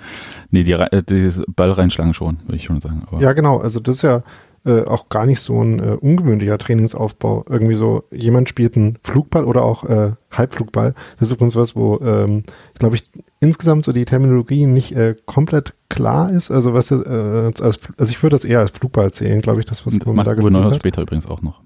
Nee, 0.49 0.63
die, 0.63 0.71
äh, 0.71 1.03
die 1.03 1.29
Ball 1.55 1.69
reinschlagen 1.69 2.15
schon, 2.15 2.39
würde 2.45 2.55
ich 2.55 2.63
schon 2.63 2.81
sagen. 2.81 3.03
Aber 3.05 3.21
ja, 3.21 3.31
genau. 3.33 3.59
Also 3.59 3.79
das 3.79 3.97
ist 3.97 4.01
ja 4.01 4.23
äh, 4.65 4.83
auch 4.85 5.09
gar 5.09 5.27
nicht 5.27 5.39
so 5.39 5.63
ein 5.63 5.77
äh, 5.77 5.97
ungewöhnlicher 6.01 6.57
Trainingsaufbau. 6.57 7.45
Irgendwie 7.47 7.75
so, 7.75 8.05
jemand 8.11 8.49
spielt 8.49 8.75
einen 8.75 8.97
Flugball 9.03 9.45
oder 9.45 9.61
auch 9.61 9.83
äh, 9.83 10.13
Halbflugball. 10.31 10.95
Das 11.19 11.29
ist 11.29 11.35
übrigens 11.35 11.55
was, 11.55 11.75
wo, 11.75 11.99
ähm, 11.99 12.43
glaube 12.79 12.95
ich, 12.95 13.03
insgesamt 13.41 13.83
so 13.83 13.91
die 13.91 14.05
Terminologie 14.05 14.67
nicht 14.67 14.95
äh, 14.95 15.15
komplett 15.25 15.73
klar 15.89 16.31
ist. 16.31 16.51
Also 16.51 16.73
was 16.73 16.91
äh, 16.91 16.95
als, 16.95 17.61
also 17.61 17.77
ich 17.99 18.23
würde 18.23 18.35
das 18.35 18.45
eher 18.45 18.59
als 18.59 18.71
Flugball 18.71 19.11
zählen, 19.11 19.41
glaube 19.41 19.59
ich, 19.59 19.65
das 19.65 19.85
was 19.85 19.93
macht 19.93 20.27
da 20.27 20.37
Uwe 20.37 20.51
Neuhaus 20.51 20.77
später 20.77 21.01
übrigens 21.01 21.25
auch 21.25 21.41
noch. 21.41 21.61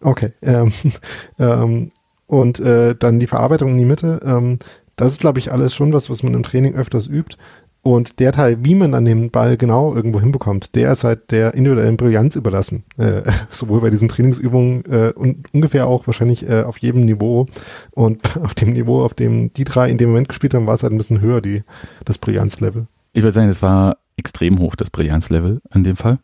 Okay. 0.00 0.30
Ähm, 0.42 0.72
ähm, 1.38 1.90
und 2.26 2.60
äh, 2.60 2.94
dann 2.94 3.18
die 3.18 3.26
Verarbeitung 3.26 3.70
in 3.70 3.78
die 3.78 3.84
Mitte. 3.84 4.20
Ähm, 4.24 4.58
das 4.96 5.12
ist, 5.12 5.20
glaube 5.20 5.40
ich, 5.40 5.50
alles 5.50 5.74
schon 5.74 5.92
was, 5.92 6.08
was 6.08 6.22
man 6.22 6.34
im 6.34 6.44
Training 6.44 6.74
öfters 6.74 7.08
übt. 7.08 7.36
Und 7.84 8.18
der 8.18 8.32
Teil, 8.32 8.56
wie 8.64 8.74
man 8.74 8.92
dann 8.92 9.04
den 9.04 9.30
Ball 9.30 9.58
genau 9.58 9.94
irgendwo 9.94 10.18
hinbekommt, 10.18 10.74
der 10.74 10.90
ist 10.90 11.04
halt 11.04 11.30
der 11.30 11.52
individuellen 11.52 11.98
Brillanz 11.98 12.34
überlassen. 12.34 12.82
Äh, 12.96 13.20
sowohl 13.50 13.82
bei 13.82 13.90
diesen 13.90 14.08
Trainingsübungen 14.08 14.86
äh, 14.86 15.12
und 15.14 15.52
ungefähr 15.52 15.86
auch 15.86 16.06
wahrscheinlich 16.06 16.48
äh, 16.48 16.62
auf 16.62 16.78
jedem 16.78 17.04
Niveau. 17.04 17.46
Und 17.90 18.36
auf 18.42 18.54
dem 18.54 18.72
Niveau, 18.72 19.04
auf 19.04 19.12
dem 19.12 19.52
die 19.52 19.64
drei 19.64 19.90
in 19.90 19.98
dem 19.98 20.08
Moment 20.08 20.30
gespielt 20.30 20.54
haben, 20.54 20.66
war 20.66 20.72
es 20.72 20.82
halt 20.82 20.94
ein 20.94 20.96
bisschen 20.96 21.20
höher, 21.20 21.42
die, 21.42 21.62
das 22.06 22.16
Brillanzlevel. 22.16 22.86
Ich 23.12 23.22
würde 23.22 23.32
sagen, 23.32 23.50
es 23.50 23.60
war 23.60 23.98
extrem 24.16 24.60
hoch, 24.60 24.76
das 24.76 24.88
Brillanzlevel 24.88 25.60
in 25.74 25.84
dem 25.84 25.96
Fall. 25.96 26.20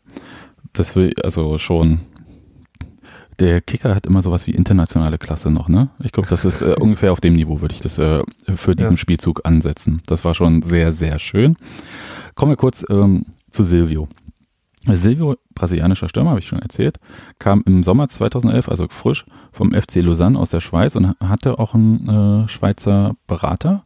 Das 0.72 0.96
will 0.96 1.12
also 1.22 1.58
schon 1.58 2.00
der 3.40 3.62
Kicker 3.62 3.94
hat 3.94 4.06
immer 4.06 4.23
sowas 4.23 4.47
wie 4.47 4.52
internationale 4.52 5.18
Klasse 5.18 5.50
noch, 5.50 5.68
ne? 5.68 5.88
Ich 6.00 6.12
glaube, 6.12 6.28
das 6.28 6.44
ist 6.44 6.61
äh, 6.61 6.75
ungefähr 6.78 7.11
auf 7.11 7.20
dem 7.20 7.35
Niveau, 7.35 7.62
würde 7.62 7.75
ich 7.75 7.80
das 7.80 7.99
äh, 7.99 8.23
für 8.54 8.76
diesen 8.76 8.92
ja. 8.92 8.97
Spielzug 8.99 9.47
ansetzen. 9.47 10.02
Das 10.06 10.25
war 10.25 10.35
schon 10.35 10.61
sehr, 10.62 10.92
sehr 10.92 11.18
schön. 11.18 11.56
Kommen 12.35 12.52
wir 12.52 12.56
kurz 12.56 12.85
ähm, 12.90 13.25
zu 13.50 13.64
Silvio. 13.64 14.09
Silvio, 14.87 15.37
brasilianischer 15.54 16.09
Stürmer, 16.09 16.30
habe 16.30 16.40
ich 16.40 16.47
schon 16.47 16.61
erzählt, 16.61 16.99
kam 17.38 17.62
im 17.66 17.82
Sommer 17.82 18.09
2011, 18.09 18.68
also 18.68 18.87
frisch, 18.88 19.25
vom 19.52 19.73
FC 19.73 19.97
Lausanne 19.97 20.38
aus 20.38 20.50
der 20.50 20.61
Schweiz 20.61 20.94
und 20.94 21.14
hatte 21.20 21.59
auch 21.59 21.75
einen 21.75 22.44
äh, 22.44 22.49
Schweizer 22.49 23.14
Berater, 23.26 23.85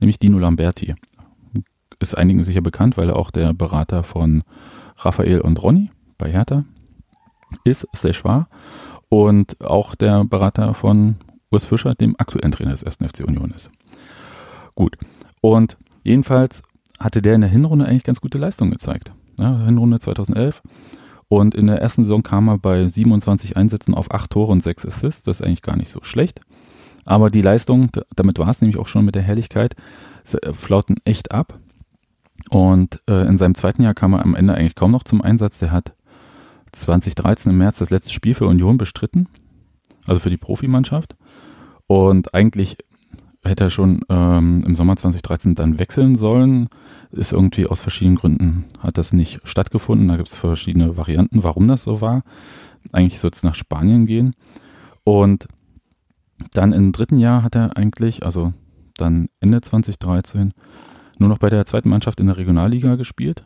nämlich 0.00 0.18
Dino 0.18 0.38
Lamberti. 0.38 0.94
Ist 1.98 2.16
einigen 2.16 2.42
sicher 2.42 2.60
bekannt, 2.60 2.96
weil 2.96 3.08
er 3.08 3.16
auch 3.16 3.30
der 3.30 3.52
Berater 3.52 4.02
von 4.02 4.42
Raphael 4.96 5.40
und 5.40 5.62
Ronny 5.62 5.90
bei 6.18 6.30
Hertha 6.30 6.64
ist, 7.64 7.86
sehr 7.92 8.14
war 8.24 8.48
und 9.12 9.60
auch 9.60 9.94
der 9.94 10.24
Berater 10.24 10.72
von 10.72 11.16
Urs 11.50 11.66
Fischer, 11.66 11.94
dem 11.94 12.16
aktuellen 12.16 12.50
Trainer 12.50 12.70
des 12.70 12.82
1. 12.82 12.96
FC 12.96 13.20
Union 13.28 13.52
ist. 13.54 13.70
Gut. 14.74 14.96
Und 15.42 15.76
jedenfalls 16.02 16.62
hatte 16.98 17.20
der 17.20 17.34
in 17.34 17.42
der 17.42 17.50
Hinrunde 17.50 17.84
eigentlich 17.84 18.04
ganz 18.04 18.22
gute 18.22 18.38
Leistungen 18.38 18.70
gezeigt. 18.70 19.12
Ja, 19.38 19.66
Hinrunde 19.66 19.98
2011. 19.98 20.62
Und 21.28 21.54
in 21.54 21.66
der 21.66 21.82
ersten 21.82 22.04
Saison 22.04 22.22
kam 22.22 22.48
er 22.48 22.56
bei 22.56 22.88
27 22.88 23.54
Einsätzen 23.54 23.94
auf 23.94 24.10
8 24.10 24.30
Tore 24.30 24.50
und 24.50 24.62
6 24.62 24.86
Assists. 24.86 25.24
Das 25.24 25.40
ist 25.40 25.46
eigentlich 25.46 25.60
gar 25.60 25.76
nicht 25.76 25.90
so 25.90 26.00
schlecht. 26.02 26.40
Aber 27.04 27.28
die 27.28 27.42
Leistung, 27.42 27.90
damit 28.16 28.38
war 28.38 28.48
es 28.48 28.62
nämlich 28.62 28.78
auch 28.78 28.88
schon 28.88 29.04
mit 29.04 29.14
der 29.14 29.20
Helligkeit, 29.20 29.74
äh, 30.32 30.54
flauten 30.54 30.96
echt 31.04 31.32
ab. 31.32 31.58
Und 32.48 33.02
äh, 33.06 33.26
in 33.26 33.36
seinem 33.36 33.56
zweiten 33.56 33.82
Jahr 33.82 33.92
kam 33.92 34.14
er 34.14 34.22
am 34.22 34.34
Ende 34.34 34.54
eigentlich 34.54 34.74
kaum 34.74 34.90
noch 34.90 35.04
zum 35.04 35.20
Einsatz. 35.20 35.58
Der 35.58 35.70
hat 35.70 35.92
2013 36.72 37.52
im 37.52 37.58
März 37.58 37.78
das 37.78 37.90
letzte 37.90 38.12
Spiel 38.12 38.34
für 38.34 38.46
Union 38.46 38.78
bestritten, 38.78 39.28
also 40.06 40.20
für 40.20 40.30
die 40.30 40.36
Profimannschaft. 40.36 41.16
Und 41.86 42.34
eigentlich 42.34 42.78
hätte 43.44 43.64
er 43.64 43.70
schon 43.70 44.00
ähm, 44.08 44.62
im 44.66 44.74
Sommer 44.74 44.96
2013 44.96 45.54
dann 45.54 45.78
wechseln 45.78 46.14
sollen. 46.16 46.68
Ist 47.10 47.32
irgendwie 47.32 47.66
aus 47.66 47.82
verschiedenen 47.82 48.16
Gründen 48.16 48.64
hat 48.78 48.98
das 48.98 49.12
nicht 49.12 49.40
stattgefunden. 49.44 50.08
Da 50.08 50.16
gibt 50.16 50.28
es 50.28 50.36
verschiedene 50.36 50.96
Varianten, 50.96 51.42
warum 51.42 51.68
das 51.68 51.82
so 51.82 52.00
war. 52.00 52.22
Eigentlich 52.92 53.20
soll 53.20 53.30
es 53.32 53.42
nach 53.42 53.54
Spanien 53.54 54.06
gehen. 54.06 54.34
Und 55.04 55.48
dann 56.52 56.72
im 56.72 56.92
dritten 56.92 57.18
Jahr 57.18 57.42
hat 57.42 57.54
er 57.54 57.76
eigentlich, 57.76 58.24
also 58.24 58.52
dann 58.96 59.28
Ende 59.40 59.60
2013, 59.60 60.52
nur 61.18 61.28
noch 61.28 61.38
bei 61.38 61.50
der 61.50 61.66
zweiten 61.66 61.88
Mannschaft 61.88 62.20
in 62.20 62.26
der 62.26 62.36
Regionalliga 62.36 62.96
gespielt. 62.96 63.44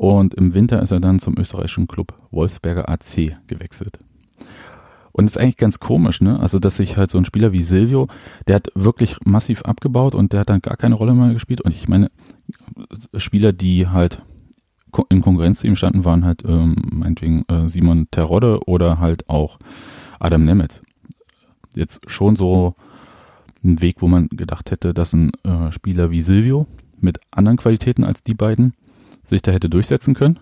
Und 0.00 0.32
im 0.32 0.54
Winter 0.54 0.80
ist 0.80 0.92
er 0.92 1.00
dann 1.00 1.18
zum 1.18 1.36
österreichischen 1.36 1.86
Club 1.86 2.18
Wolfsberger 2.30 2.88
AC 2.88 3.36
gewechselt. 3.48 3.98
Und 5.12 5.26
das 5.26 5.36
ist 5.36 5.42
eigentlich 5.42 5.58
ganz 5.58 5.78
komisch, 5.78 6.22
ne? 6.22 6.40
Also, 6.40 6.58
dass 6.58 6.78
sich 6.78 6.96
halt 6.96 7.10
so 7.10 7.18
ein 7.18 7.26
Spieler 7.26 7.52
wie 7.52 7.62
Silvio, 7.62 8.08
der 8.46 8.54
hat 8.56 8.72
wirklich 8.74 9.16
massiv 9.26 9.60
abgebaut 9.60 10.14
und 10.14 10.32
der 10.32 10.40
hat 10.40 10.48
dann 10.48 10.62
gar 10.62 10.78
keine 10.78 10.94
Rolle 10.94 11.12
mehr 11.12 11.34
gespielt. 11.34 11.60
Und 11.60 11.74
ich 11.74 11.86
meine, 11.86 12.10
Spieler, 13.14 13.52
die 13.52 13.88
halt 13.88 14.22
in 15.10 15.20
Konkurrenz 15.20 15.60
zu 15.60 15.66
ihm 15.66 15.76
standen, 15.76 16.06
waren 16.06 16.24
halt 16.24 16.44
ähm, 16.46 16.76
meinetwegen 16.90 17.44
äh, 17.48 17.68
Simon 17.68 18.08
Terodde 18.10 18.60
oder 18.66 19.00
halt 19.00 19.28
auch 19.28 19.58
Adam 20.18 20.46
Nemetz. 20.46 20.80
Jetzt 21.74 22.10
schon 22.10 22.36
so 22.36 22.74
ein 23.62 23.82
Weg, 23.82 24.00
wo 24.00 24.08
man 24.08 24.28
gedacht 24.28 24.70
hätte, 24.70 24.94
dass 24.94 25.12
ein 25.12 25.32
äh, 25.44 25.70
Spieler 25.72 26.10
wie 26.10 26.22
Silvio 26.22 26.66
mit 27.00 27.18
anderen 27.30 27.58
Qualitäten 27.58 28.02
als 28.02 28.22
die 28.22 28.32
beiden 28.32 28.72
sich 29.22 29.42
da 29.42 29.52
hätte 29.52 29.68
durchsetzen 29.68 30.14
können. 30.14 30.38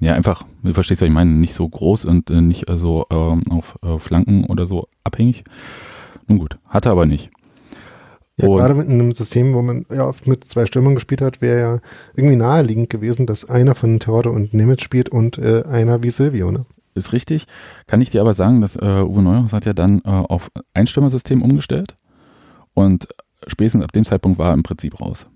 Ja, 0.00 0.14
einfach, 0.14 0.44
du 0.62 0.74
verstehst, 0.74 1.00
was 1.00 1.08
ich 1.08 1.14
meine, 1.14 1.30
nicht 1.30 1.54
so 1.54 1.66
groß 1.68 2.04
und 2.04 2.30
äh, 2.30 2.40
nicht 2.40 2.68
äh, 2.68 2.76
so 2.76 3.06
ähm, 3.10 3.44
auf 3.50 3.76
äh, 3.82 3.98
Flanken 3.98 4.44
oder 4.44 4.66
so 4.66 4.88
abhängig. 5.04 5.44
Nun 6.26 6.38
gut, 6.38 6.56
hatte 6.66 6.90
aber 6.90 7.06
nicht. 7.06 7.30
Ja, 8.38 8.48
und 8.48 8.58
gerade 8.58 8.74
mit 8.74 8.88
einem 8.88 9.14
System, 9.14 9.54
wo 9.54 9.62
man 9.62 9.86
ja 9.90 10.06
oft 10.06 10.26
mit 10.26 10.44
zwei 10.44 10.66
Stürmern 10.66 10.94
gespielt 10.94 11.22
hat, 11.22 11.40
wäre 11.40 11.60
ja 11.60 11.80
irgendwie 12.14 12.36
naheliegend 12.36 12.90
gewesen, 12.90 13.26
dass 13.26 13.48
einer 13.48 13.74
von 13.74 13.98
Terodde 13.98 14.30
und 14.30 14.52
Nemitz 14.52 14.82
spielt 14.82 15.08
und 15.08 15.38
äh, 15.38 15.64
einer 15.64 16.02
wie 16.02 16.10
Silvio, 16.10 16.52
ne? 16.52 16.66
Ist 16.94 17.12
richtig. 17.12 17.46
Kann 17.86 18.00
ich 18.00 18.10
dir 18.10 18.20
aber 18.20 18.34
sagen, 18.34 18.60
dass 18.60 18.76
äh, 18.76 19.02
Uwe 19.02 19.22
Neuhaus 19.22 19.52
hat 19.52 19.64
ja 19.64 19.72
dann 19.72 20.00
äh, 20.04 20.08
auf 20.08 20.50
Einstürmersystem 20.74 21.42
umgestellt 21.42 21.94
und 22.74 23.08
spätestens 23.46 23.84
ab 23.84 23.92
dem 23.92 24.04
Zeitpunkt 24.04 24.38
war 24.38 24.48
er 24.48 24.54
im 24.54 24.62
Prinzip 24.62 25.00
raus. 25.00 25.26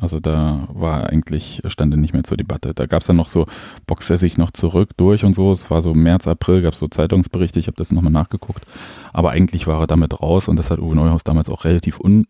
Also 0.00 0.20
da 0.20 0.68
war 0.72 1.08
eigentlich, 1.08 1.62
stand 1.66 1.92
er 1.94 1.96
nicht 1.96 2.12
mehr 2.12 2.24
zur 2.24 2.36
Debatte. 2.36 2.74
Da 2.74 2.86
gab 2.86 3.00
es 3.00 3.06
dann 3.06 3.16
noch 3.16 3.26
so, 3.26 3.46
boxt 3.86 4.10
er 4.10 4.18
sich 4.18 4.38
noch 4.38 4.50
zurück 4.50 4.90
durch 4.96 5.24
und 5.24 5.34
so. 5.34 5.50
Es 5.50 5.70
war 5.70 5.82
so 5.82 5.94
März, 5.94 6.26
April, 6.28 6.62
gab 6.62 6.74
es 6.74 6.78
so 6.78 6.88
Zeitungsberichte, 6.88 7.58
ich 7.58 7.66
habe 7.66 7.76
das 7.76 7.90
nochmal 7.90 8.12
nachgeguckt. 8.12 8.64
Aber 9.12 9.30
eigentlich 9.30 9.66
war 9.66 9.80
er 9.80 9.86
damit 9.86 10.20
raus 10.20 10.48
und 10.48 10.56
das 10.56 10.70
hat 10.70 10.78
Uwe 10.78 10.94
Neuhaus 10.94 11.24
damals 11.24 11.48
auch 11.48 11.64
relativ 11.64 12.00
un... 12.00 12.26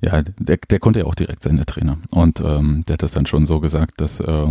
Ja, 0.00 0.22
der, 0.22 0.58
der 0.58 0.80
konnte 0.80 1.00
ja 1.00 1.06
auch 1.06 1.14
direkt 1.14 1.42
sein, 1.42 1.56
der 1.56 1.66
Trainer. 1.66 1.96
Und 2.10 2.40
ähm, 2.40 2.84
der 2.86 2.94
hat 2.94 3.02
das 3.02 3.12
dann 3.12 3.26
schon 3.26 3.46
so 3.46 3.60
gesagt, 3.60 4.00
dass 4.00 4.20
äh, 4.20 4.46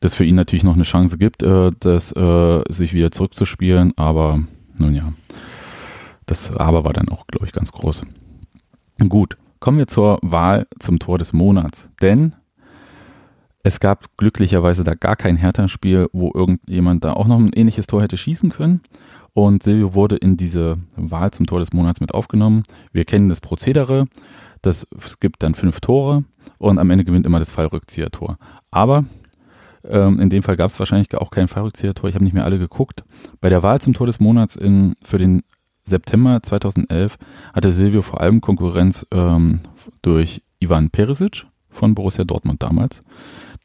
das 0.00 0.14
für 0.14 0.24
ihn 0.24 0.34
natürlich 0.34 0.64
noch 0.64 0.74
eine 0.74 0.82
Chance 0.82 1.18
gibt, 1.18 1.42
äh, 1.42 1.70
das 1.78 2.10
äh, 2.12 2.62
sich 2.68 2.92
wieder 2.92 3.12
zurückzuspielen. 3.12 3.92
Aber 3.96 4.40
nun 4.78 4.94
ja, 4.94 5.12
das 6.26 6.50
Aber 6.56 6.84
war 6.84 6.92
dann 6.92 7.08
auch, 7.08 7.26
glaube 7.26 7.46
ich, 7.46 7.52
ganz 7.52 7.72
groß. 7.72 8.04
Gut, 9.08 9.36
Kommen 9.62 9.78
wir 9.78 9.86
zur 9.86 10.18
Wahl 10.22 10.66
zum 10.80 10.98
Tor 10.98 11.18
des 11.18 11.32
Monats. 11.32 11.88
Denn 12.00 12.34
es 13.62 13.78
gab 13.78 14.16
glücklicherweise 14.16 14.82
da 14.82 14.94
gar 14.94 15.14
kein 15.14 15.36
Hertha-Spiel, 15.36 16.08
wo 16.12 16.32
irgendjemand 16.34 17.04
da 17.04 17.12
auch 17.12 17.28
noch 17.28 17.38
ein 17.38 17.52
ähnliches 17.52 17.86
Tor 17.86 18.02
hätte 18.02 18.16
schießen 18.16 18.50
können. 18.50 18.80
Und 19.34 19.62
Silvio 19.62 19.94
wurde 19.94 20.16
in 20.16 20.36
diese 20.36 20.78
Wahl 20.96 21.30
zum 21.30 21.46
Tor 21.46 21.60
des 21.60 21.72
Monats 21.72 22.00
mit 22.00 22.12
aufgenommen. 22.12 22.64
Wir 22.90 23.04
kennen 23.04 23.28
das 23.28 23.40
Prozedere. 23.40 24.08
Das, 24.62 24.84
es 24.98 25.20
gibt 25.20 25.44
dann 25.44 25.54
fünf 25.54 25.78
Tore 25.78 26.24
und 26.58 26.80
am 26.80 26.90
Ende 26.90 27.04
gewinnt 27.04 27.24
immer 27.24 27.38
das 27.38 27.52
Fallrückzieher-Tor. 27.52 28.38
Aber 28.72 29.04
ähm, 29.84 30.18
in 30.18 30.28
dem 30.28 30.42
Fall 30.42 30.56
gab 30.56 30.70
es 30.70 30.78
wahrscheinlich 30.80 31.16
auch 31.16 31.30
kein 31.30 31.46
Fallrückzieher-Tor. 31.46 32.08
Ich 32.08 32.16
habe 32.16 32.24
nicht 32.24 32.34
mehr 32.34 32.46
alle 32.46 32.58
geguckt. 32.58 33.04
Bei 33.40 33.48
der 33.48 33.62
Wahl 33.62 33.80
zum 33.80 33.92
Tor 33.92 34.08
des 34.08 34.18
Monats 34.18 34.56
in, 34.56 34.96
für 35.04 35.18
den 35.18 35.44
September 35.84 36.42
2011 36.42 37.18
hatte 37.52 37.72
Silvio 37.72 38.02
vor 38.02 38.20
allem 38.20 38.40
Konkurrenz 38.40 39.06
ähm, 39.12 39.60
durch 40.02 40.42
Ivan 40.60 40.90
Perisic 40.90 41.44
von 41.70 41.94
Borussia 41.94 42.24
Dortmund 42.24 42.62
damals, 42.62 43.00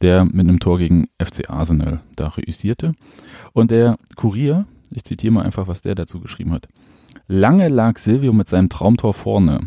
der 0.02 0.26
mit 0.26 0.48
einem 0.48 0.60
Tor 0.60 0.80
gegen 0.80 1.08
FC 1.22 1.50
Arsenal 1.50 2.02
da 2.16 2.30
reüssierte. 2.30 2.94
Und 3.54 3.72
der 3.72 3.98
Kurier, 4.16 4.66
ich 4.92 5.04
zitiere 5.04 5.34
mal 5.34 5.44
einfach, 5.44 5.68
was 5.68 5.82
der 5.82 5.96
dazu 5.96 6.20
geschrieben 6.20 6.54
hat. 6.54 6.68
Lange 7.28 7.68
lag 7.68 7.98
Silvio 7.98 8.34
mit 8.34 8.48
seinem 8.48 8.70
Traumtor 8.70 9.14
vorne. 9.14 9.60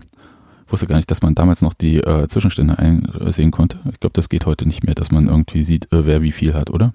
Ich 0.66 0.72
wusste 0.72 0.86
gar 0.86 0.96
nicht, 0.96 1.10
dass 1.10 1.22
man 1.22 1.34
damals 1.34 1.62
noch 1.62 1.74
die 1.74 1.96
äh, 1.96 2.28
Zwischenstände 2.28 2.78
einsehen 2.78 3.50
konnte. 3.50 3.78
Ich 3.92 4.00
glaube, 4.00 4.14
das 4.14 4.28
geht 4.28 4.46
heute 4.46 4.66
nicht 4.66 4.84
mehr, 4.84 4.94
dass 4.94 5.10
man 5.10 5.26
irgendwie 5.26 5.62
sieht, 5.62 5.92
äh, 5.92 6.06
wer 6.06 6.22
wie 6.22 6.32
viel 6.32 6.54
hat, 6.54 6.70
oder? 6.70 6.94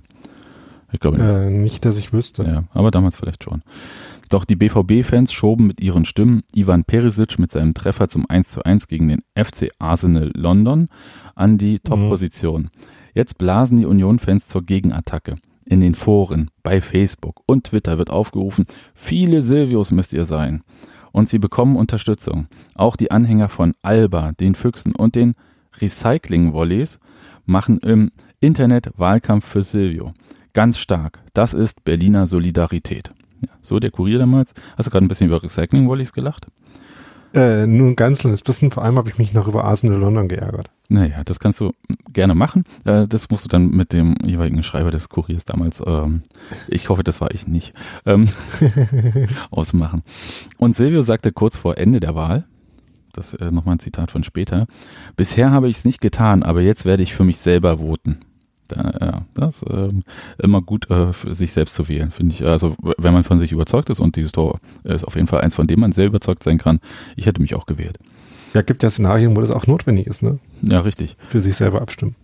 Ich 0.92 1.00
glaube 1.02 1.18
nicht. 1.18 1.28
Äh, 1.28 1.50
nicht, 1.50 1.86
dass 1.86 1.98
ich 1.98 2.14
wüsste. 2.14 2.44
Ja, 2.44 2.64
aber 2.74 2.90
damals 2.90 3.16
vielleicht 3.16 3.44
schon. 3.44 3.64
Doch 4.30 4.46
die 4.46 4.56
BVB-Fans 4.56 5.32
schoben 5.32 5.68
mit 5.68 5.82
ihren 5.82 6.06
Stimmen 6.06 6.42
Ivan 6.54 6.84
Perisic 6.84 7.38
mit 7.38 7.52
seinem 7.52 7.74
Treffer 7.74 8.08
zum 8.08 8.26
1:1 8.26 8.88
gegen 8.88 9.08
den 9.08 9.22
FC 9.36 9.70
Arsenal 9.80 10.32
London 10.36 10.90
an 11.36 11.58
die 11.58 11.80
Top-Position. 11.80 12.64
Mhm. 12.64 12.70
Jetzt 13.14 13.38
blasen 13.38 13.78
die 13.78 13.86
Union-Fans 13.86 14.48
zur 14.48 14.64
Gegenattacke. 14.64 15.36
In 15.66 15.80
den 15.80 15.96
Foren, 15.96 16.52
bei 16.64 16.82
Facebook 16.82 17.42
und 17.46 17.66
Twitter 17.66 17.98
wird 17.98 18.10
aufgerufen, 18.10 18.66
viele 18.94 19.42
Silvios 19.42 19.92
müsst 19.92 20.14
ihr 20.14 20.26
sein. 20.26 20.62
Und 21.12 21.30
sie 21.30 21.40
bekommen 21.40 21.78
Unterstützung. 21.78 22.48
Auch 22.76 22.98
die 22.98 23.10
Anhänger 23.10 23.50
von 23.50 23.74
Alba, 23.82 24.34
den 24.34 24.54
Füchsen 24.54 24.94
und 24.94 25.16
den 25.16 25.34
Recycling-Volleys 25.80 27.00
machen 27.46 27.80
im 27.80 28.12
Internet 28.42 28.92
Wahlkampf 28.98 29.46
für 29.46 29.64
Silvio. 29.64 30.14
Ganz 30.54 30.78
stark. 30.78 31.24
Das 31.34 31.54
ist 31.54 31.84
Berliner 31.84 32.28
Solidarität. 32.28 33.12
Ja, 33.42 33.50
so 33.62 33.80
der 33.80 33.92
Kurier 33.92 34.20
damals. 34.20 34.54
Hast 34.78 34.88
du 34.88 34.92
gerade 34.92 35.06
ein 35.06 35.08
bisschen 35.08 35.28
über 35.28 35.42
Recycling-Wollies 35.42 36.14
gelacht? 36.14 36.48
Äh, 37.34 37.68
nur 37.68 37.88
ein 37.88 37.96
ganz 37.98 38.20
kleines 38.20 38.42
bisschen. 38.42 38.72
Vor 38.72 38.84
allem 38.84 38.98
habe 38.98 39.10
ich 39.10 39.18
mich 39.18 39.34
noch 39.34 39.48
über 39.48 39.66
Arsenal 39.66 40.00
London 40.00 40.30
geärgert. 40.30 40.70
Naja, 40.88 41.22
das 41.26 41.40
kannst 41.40 41.60
du 41.60 41.74
gerne 42.14 42.34
machen. 42.34 42.64
Äh, 42.86 43.08
das 43.08 43.30
musst 43.30 43.44
du 43.44 43.50
dann 43.50 43.72
mit 43.72 43.92
dem 43.92 44.16
jeweiligen 44.24 44.64
Schreiber 44.64 44.90
des 44.90 45.10
Kuriers 45.10 45.44
damals, 45.44 45.82
ähm, 45.86 46.22
ich 46.70 46.88
hoffe, 46.90 47.04
das 47.04 47.20
war 47.20 47.32
ich 47.34 47.48
nicht, 47.48 47.74
ähm, 48.06 48.30
ausmachen. 49.52 50.04
Und 50.60 50.78
Silvio 50.78 51.02
sagte 51.02 51.34
kurz 51.34 51.58
vor 51.58 51.78
Ende 51.78 52.00
der 52.00 52.16
Wahl, 52.16 52.46
das 53.14 53.34
äh, 53.34 53.52
nochmal 53.52 53.76
ein 53.76 53.80
Zitat 53.80 54.12
von 54.12 54.24
später, 54.24 54.68
bisher 55.18 55.52
habe 55.52 55.68
ich 55.68 55.78
es 55.78 55.86
nicht 55.86 56.02
getan, 56.02 56.44
aber 56.44 56.62
jetzt 56.62 56.86
werde 56.86 57.04
ich 57.04 57.14
für 57.14 57.24
mich 57.24 57.40
selber 57.40 57.80
voten. 57.80 58.20
Da, 58.68 58.94
ja, 59.00 59.22
das 59.34 59.62
ist 59.62 59.72
ähm, 59.72 60.04
immer 60.40 60.62
gut 60.62 60.90
äh, 60.90 61.14
für 61.14 61.34
sich 61.34 61.54
selbst 61.54 61.76
zu 61.76 61.88
wählen, 61.88 62.12
finde 62.12 62.34
ich. 62.34 62.46
Also 62.46 62.76
wenn 62.98 63.14
man 63.14 63.24
von 63.24 63.40
sich 63.40 63.52
überzeugt 63.52 63.90
ist 63.90 64.00
und 64.00 64.16
dieses 64.16 64.32
Tor 64.32 64.60
ist 64.84 65.06
auf 65.06 65.16
jeden 65.16 65.28
Fall 65.28 65.42
eins, 65.42 65.56
von 65.56 65.68
dem 65.68 65.80
man 65.80 65.92
sehr 65.92 66.08
überzeugt 66.08 66.44
sein 66.44 66.58
kann. 66.58 66.80
Ich 67.16 67.26
hätte 67.26 67.42
mich 67.42 67.56
auch 67.56 67.66
gewählt. 67.66 68.00
Ja, 68.54 68.62
gibt 68.62 68.84
ja 68.84 68.90
Szenarien, 68.90 69.36
wo 69.36 69.42
das 69.42 69.52
auch 69.52 69.68
notwendig 69.68 70.08
ist, 70.08 70.24
ne? 70.24 70.40
Ja, 70.62 70.80
richtig. 70.80 71.18
Für 71.30 71.42
sich 71.42 71.56
selber 71.56 71.82
abstimmen. 71.82 72.16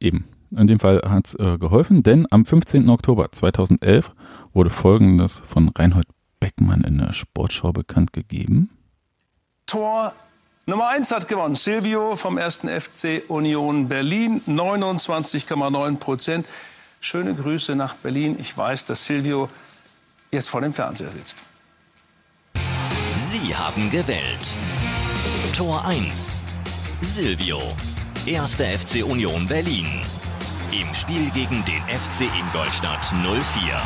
Eben. 0.00 0.24
In 0.50 0.68
dem 0.68 0.78
Fall 0.78 1.02
hat 1.04 1.26
es 1.26 1.34
äh, 1.34 1.58
geholfen, 1.58 2.02
denn 2.02 2.26
am 2.30 2.44
15. 2.44 2.88
Oktober 2.88 3.32
2011 3.32 4.12
wurde 4.52 4.70
Folgendes 4.70 5.40
von 5.40 5.70
Reinhold 5.76 6.06
Beckmann 6.38 6.82
in 6.82 6.98
der 6.98 7.12
Sportschau 7.12 7.72
bekannt 7.72 8.12
gegeben. 8.12 8.70
Tor 9.66 10.14
Nummer 10.66 10.88
1 10.88 11.10
hat 11.10 11.28
gewonnen. 11.28 11.56
Silvio 11.56 12.16
vom 12.16 12.38
1. 12.38 12.60
FC 12.64 13.22
Union 13.28 13.86
Berlin, 13.86 14.40
29,9 14.46 15.98
Prozent. 15.98 16.46
Schöne 17.00 17.34
Grüße 17.34 17.76
nach 17.76 17.92
Berlin. 17.96 18.36
Ich 18.38 18.56
weiß, 18.56 18.86
dass 18.86 19.04
Silvio 19.04 19.50
jetzt 20.30 20.48
vor 20.48 20.62
dem 20.62 20.72
Fernseher 20.72 21.10
sitzt. 21.10 21.42
Sie 23.18 23.54
haben 23.54 23.90
gewählt. 23.90 24.56
Tor 25.54 25.86
1. 25.86 26.40
Silvio. 27.02 27.60
1. 28.26 28.54
FC 28.54 29.04
Union 29.04 29.46
Berlin. 29.46 30.00
Im 30.72 30.94
Spiel 30.94 31.28
gegen 31.34 31.62
den 31.66 31.82
FC 31.88 32.22
Ingolstadt 32.40 33.12
04. 33.22 33.82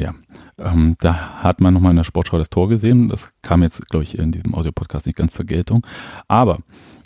Ja, 0.00 0.14
ähm, 0.60 0.96
da 1.00 1.42
hat 1.42 1.60
man 1.60 1.74
nochmal 1.74 1.90
in 1.90 1.96
der 1.96 2.04
Sportschau 2.04 2.38
das 2.38 2.50
Tor 2.50 2.68
gesehen. 2.68 3.08
Das 3.08 3.32
kam 3.42 3.62
jetzt, 3.62 3.88
glaube 3.88 4.04
ich, 4.04 4.18
in 4.18 4.32
diesem 4.32 4.54
Audiopodcast 4.54 5.06
nicht 5.06 5.16
ganz 5.16 5.34
zur 5.34 5.46
Geltung. 5.46 5.86
Aber 6.28 6.58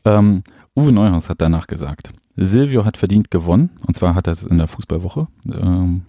ähm, 0.05 0.43
Uwe 0.75 0.93
Neuhaus 0.93 1.29
hat 1.29 1.41
danach 1.41 1.67
gesagt, 1.67 2.11
Silvio 2.37 2.85
hat 2.85 2.97
verdient 2.97 3.31
gewonnen. 3.31 3.71
Und 3.87 3.97
zwar 3.97 4.15
hat 4.15 4.27
er 4.27 4.35
es 4.35 4.45
in 4.45 4.59
der 4.59 4.69
Fußballwoche 4.69 5.29
ähm, 5.53 6.03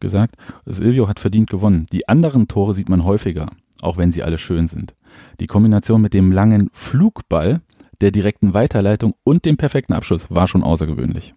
gesagt. 0.00 0.36
Silvio 0.64 1.08
hat 1.08 1.20
verdient 1.20 1.50
gewonnen. 1.50 1.86
Die 1.92 2.08
anderen 2.08 2.48
Tore 2.48 2.74
sieht 2.74 2.88
man 2.88 3.04
häufiger, 3.04 3.48
auch 3.80 3.96
wenn 3.96 4.12
sie 4.12 4.22
alle 4.22 4.38
schön 4.38 4.66
sind. 4.66 4.94
Die 5.40 5.46
Kombination 5.46 6.00
mit 6.00 6.14
dem 6.14 6.32
langen 6.32 6.70
Flugball, 6.72 7.60
der 8.00 8.12
direkten 8.12 8.54
Weiterleitung 8.54 9.12
und 9.24 9.44
dem 9.44 9.56
perfekten 9.56 9.92
Abschluss 9.92 10.30
war 10.30 10.46
schon 10.46 10.62
außergewöhnlich. 10.62 11.34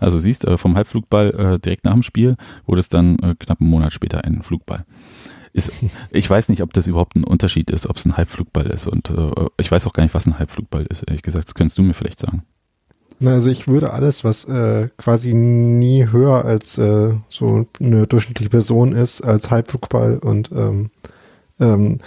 Also 0.00 0.18
siehst, 0.18 0.44
äh, 0.44 0.58
vom 0.58 0.76
Halbflugball 0.76 1.30
äh, 1.30 1.58
direkt 1.58 1.84
nach 1.84 1.92
dem 1.92 2.02
Spiel 2.02 2.36
wurde 2.66 2.80
es 2.80 2.88
dann 2.88 3.18
äh, 3.20 3.34
knapp 3.38 3.60
einen 3.60 3.70
Monat 3.70 3.92
später 3.92 4.24
ein 4.24 4.42
Flugball. 4.42 4.84
Ist, 5.52 5.72
ich 6.10 6.28
weiß 6.28 6.48
nicht, 6.48 6.62
ob 6.62 6.72
das 6.72 6.86
überhaupt 6.86 7.16
ein 7.16 7.24
Unterschied 7.24 7.70
ist, 7.70 7.88
ob 7.88 7.96
es 7.96 8.06
ein 8.06 8.16
Halbflugball 8.16 8.66
ist. 8.66 8.86
Und 8.86 9.10
äh, 9.10 9.30
ich 9.58 9.70
weiß 9.70 9.86
auch 9.86 9.92
gar 9.92 10.02
nicht, 10.02 10.14
was 10.14 10.26
ein 10.26 10.38
Halbflugball 10.38 10.86
ist. 10.88 11.02
Ehrlich 11.02 11.22
gesagt, 11.22 11.46
das 11.46 11.54
könntest 11.54 11.78
du 11.78 11.82
mir 11.82 11.94
vielleicht 11.94 12.18
sagen. 12.20 12.42
Na, 13.22 13.32
also 13.34 13.50
ich 13.50 13.68
würde 13.68 13.92
alles, 13.92 14.24
was 14.24 14.46
äh, 14.46 14.88
quasi 14.96 15.34
nie 15.34 16.06
höher 16.10 16.46
als 16.46 16.78
äh, 16.78 17.12
so 17.28 17.66
eine 17.78 18.06
durchschnittliche 18.06 18.48
Person 18.48 18.92
ist, 18.92 19.20
als 19.20 19.50
Halbflugball 19.50 20.18
und 20.18 20.50
ähm, 20.52 20.90
ähm, 21.60 21.98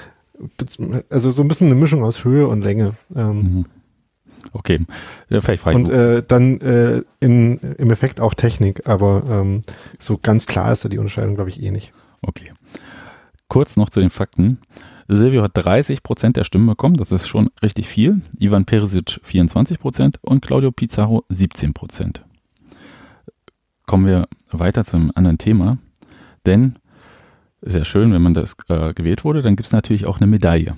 also 1.10 1.30
so 1.30 1.44
ein 1.44 1.48
bisschen 1.48 1.68
eine 1.68 1.80
Mischung 1.80 2.04
aus 2.04 2.26
Höhe 2.26 2.48
und 2.48 2.64
Länge. 2.64 2.94
Ähm, 3.16 3.38
mhm. 3.38 3.66
Okay, 4.54 4.80
vielleicht 5.28 5.64
frage 5.64 5.80
ich. 5.80 5.86
Und 5.86 5.92
äh, 5.92 6.24
dann 6.26 6.62
äh, 6.62 7.02
in, 7.20 7.58
im 7.58 7.92
Effekt 7.92 8.22
auch 8.22 8.36
Technik, 8.36 8.88
aber 8.88 9.24
ähm, 9.28 9.64
so 10.00 10.20
ganz 10.22 10.46
klar 10.46 10.72
ist 10.72 10.86
da 10.86 10.90
die 10.90 11.00
Unterscheidung, 11.00 11.36
glaube 11.36 11.50
ich, 11.50 11.62
eh 11.62 11.72
nicht. 11.72 11.92
Okay. 12.22 12.52
Kurz 13.48 13.78
noch 13.78 13.90
zu 13.90 14.00
den 14.00 14.12
Fakten. 14.12 14.60
Silvio 15.08 15.42
hat 15.42 15.52
30 15.56 16.04
Prozent 16.04 16.38
der 16.38 16.44
Stimmen 16.44 16.68
bekommen, 16.68 16.96
das 16.96 17.12
ist 17.12 17.28
schon 17.28 17.50
richtig 17.62 17.88
viel. 17.88 18.22
Ivan 18.40 18.66
Perisic 18.66 19.20
24 19.24 19.80
Prozent 19.80 20.20
und 20.22 20.42
Claudio 20.46 20.72
Pizarro 20.72 21.26
17 21.30 21.74
Prozent. 21.74 22.24
Kommen 23.86 24.06
wir 24.06 24.28
weiter 24.52 24.86
zu 24.86 24.98
einem 24.98 25.12
anderen 25.16 25.40
Thema, 25.40 25.78
denn 26.46 26.76
sehr 27.62 27.86
schön, 27.86 28.14
wenn 28.14 28.22
man 28.22 28.34
das 28.34 28.56
äh, 28.70 28.94
gewählt 28.94 29.24
wurde, 29.24 29.42
dann 29.42 29.56
gibt 29.56 29.68
es 29.68 29.74
natürlich 29.74 30.06
auch 30.06 30.20
eine 30.20 30.28
Medaille. 30.28 30.78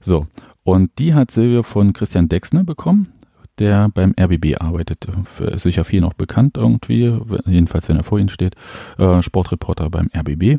So, 0.00 0.26
und 0.64 0.98
die 0.98 1.14
hat 1.14 1.30
Silvio 1.30 1.62
von 1.62 1.92
Christian 1.92 2.28
Dexner 2.28 2.64
bekommen, 2.64 3.12
der 3.58 3.88
beim 3.90 4.14
RBB 4.18 4.60
arbeitet. 4.60 5.06
Für, 5.24 5.58
sicher 5.58 5.84
viel 5.84 6.00
noch 6.00 6.14
bekannt 6.14 6.56
irgendwie, 6.56 7.16
jedenfalls 7.46 7.88
wenn 7.88 7.96
er 7.96 8.04
vor 8.04 8.18
Ihnen 8.18 8.30
steht, 8.30 8.56
äh, 8.98 9.22
Sportreporter 9.22 9.90
beim 9.90 10.10
RBB. 10.16 10.58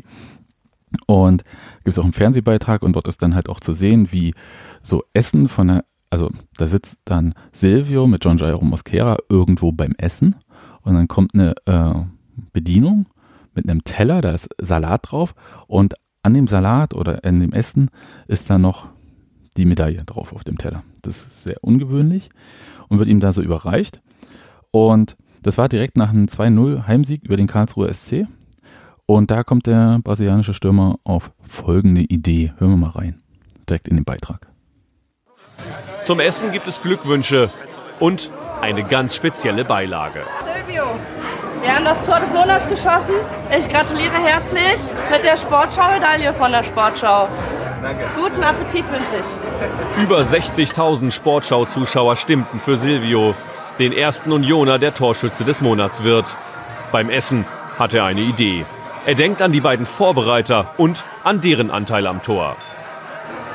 Und 1.06 1.42
gibt 1.78 1.88
es 1.88 1.98
auch 1.98 2.04
einen 2.04 2.12
Fernsehbeitrag 2.12 2.82
und 2.82 2.94
dort 2.94 3.08
ist 3.08 3.20
dann 3.20 3.34
halt 3.34 3.48
auch 3.48 3.60
zu 3.60 3.72
sehen, 3.72 4.12
wie 4.12 4.32
so 4.82 5.04
Essen 5.12 5.48
von 5.48 5.68
der, 5.68 5.84
also 6.10 6.30
da 6.56 6.68
sitzt 6.68 7.00
dann 7.04 7.34
Silvio 7.52 8.06
mit 8.06 8.24
John 8.24 8.38
Jairo 8.38 8.64
Mosquera 8.64 9.16
irgendwo 9.28 9.72
beim 9.72 9.94
Essen 9.98 10.36
und 10.82 10.94
dann 10.94 11.08
kommt 11.08 11.34
eine 11.34 11.54
äh, 11.66 11.94
Bedienung 12.52 13.06
mit 13.54 13.68
einem 13.68 13.82
Teller, 13.82 14.20
da 14.20 14.30
ist 14.30 14.48
Salat 14.58 15.10
drauf 15.10 15.34
und 15.66 15.94
an 16.22 16.34
dem 16.34 16.46
Salat 16.46 16.94
oder 16.94 17.24
in 17.24 17.40
dem 17.40 17.52
Essen 17.52 17.90
ist 18.28 18.48
da 18.48 18.58
noch 18.58 18.88
die 19.56 19.64
Medaille 19.64 20.04
drauf 20.04 20.32
auf 20.32 20.44
dem 20.44 20.58
Teller. 20.58 20.82
Das 21.02 21.18
ist 21.18 21.42
sehr 21.42 21.56
ungewöhnlich 21.62 22.30
und 22.88 22.98
wird 22.98 23.08
ihm 23.08 23.20
da 23.20 23.32
so 23.32 23.42
überreicht. 23.42 24.00
Und 24.70 25.16
das 25.42 25.58
war 25.58 25.68
direkt 25.68 25.96
nach 25.96 26.10
einem 26.10 26.26
2-0 26.26 26.86
Heimsieg 26.86 27.24
über 27.24 27.36
den 27.36 27.46
Karlsruher 27.46 27.92
SC. 27.92 28.26
Und 29.06 29.30
da 29.30 29.44
kommt 29.44 29.66
der 29.66 30.00
brasilianische 30.02 30.54
Stürmer 30.54 30.98
auf 31.04 31.30
folgende 31.40 32.02
Idee. 32.02 32.52
Hören 32.58 32.72
wir 32.72 32.76
mal 32.76 32.90
rein. 32.90 33.22
Direkt 33.68 33.88
in 33.88 33.96
den 33.96 34.04
Beitrag. 34.04 34.48
Zum 36.04 36.20
Essen 36.20 36.52
gibt 36.52 36.66
es 36.66 36.82
Glückwünsche 36.82 37.50
und 38.00 38.30
eine 38.60 38.84
ganz 38.84 39.14
spezielle 39.14 39.64
Beilage. 39.64 40.22
Silvio, 40.66 40.84
wir 41.62 41.74
haben 41.74 41.84
das 41.84 42.02
Tor 42.02 42.20
des 42.20 42.32
Monats 42.32 42.68
geschossen. 42.68 43.14
Ich 43.56 43.68
gratuliere 43.68 44.14
herzlich 44.24 44.94
mit 45.10 45.24
der 45.24 45.36
Sportschau-Medaille 45.36 46.32
von 46.32 46.52
der 46.52 46.62
Sportschau. 46.62 47.28
Danke. 47.86 48.04
Guten 48.16 48.42
Appetit 48.42 48.84
wünsche 48.90 49.14
ich. 49.20 50.02
Über 50.02 50.22
60.000 50.22 51.12
Sportschau-Zuschauer 51.12 52.16
stimmten 52.16 52.58
für 52.58 52.78
Silvio, 52.78 53.36
den 53.78 53.92
ersten 53.92 54.32
Unioner, 54.32 54.80
der 54.80 54.92
Torschütze 54.92 55.44
des 55.44 55.60
Monats 55.60 56.02
wird. 56.02 56.34
Beim 56.90 57.10
Essen 57.10 57.44
hat 57.78 57.94
er 57.94 58.04
eine 58.04 58.22
Idee. 58.22 58.64
Er 59.06 59.14
denkt 59.14 59.40
an 59.40 59.52
die 59.52 59.60
beiden 59.60 59.86
Vorbereiter 59.86 60.74
und 60.78 61.04
an 61.22 61.40
deren 61.40 61.70
Anteil 61.70 62.08
am 62.08 62.24
Tor. 62.24 62.56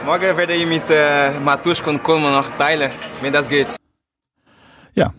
Morgen 0.05 0.37
werde 0.37 0.53
ich 0.53 0.65
mit 0.65 0.89
äh, 0.89 1.37
Matuschko 1.43 1.89
und 1.89 2.01
Kohlmann 2.01 2.31
noch 2.31 2.51
teilen, 2.51 2.89
wenn 3.21 3.33
das 3.33 3.49
geht. 3.49 3.75
Ja, 4.93 5.13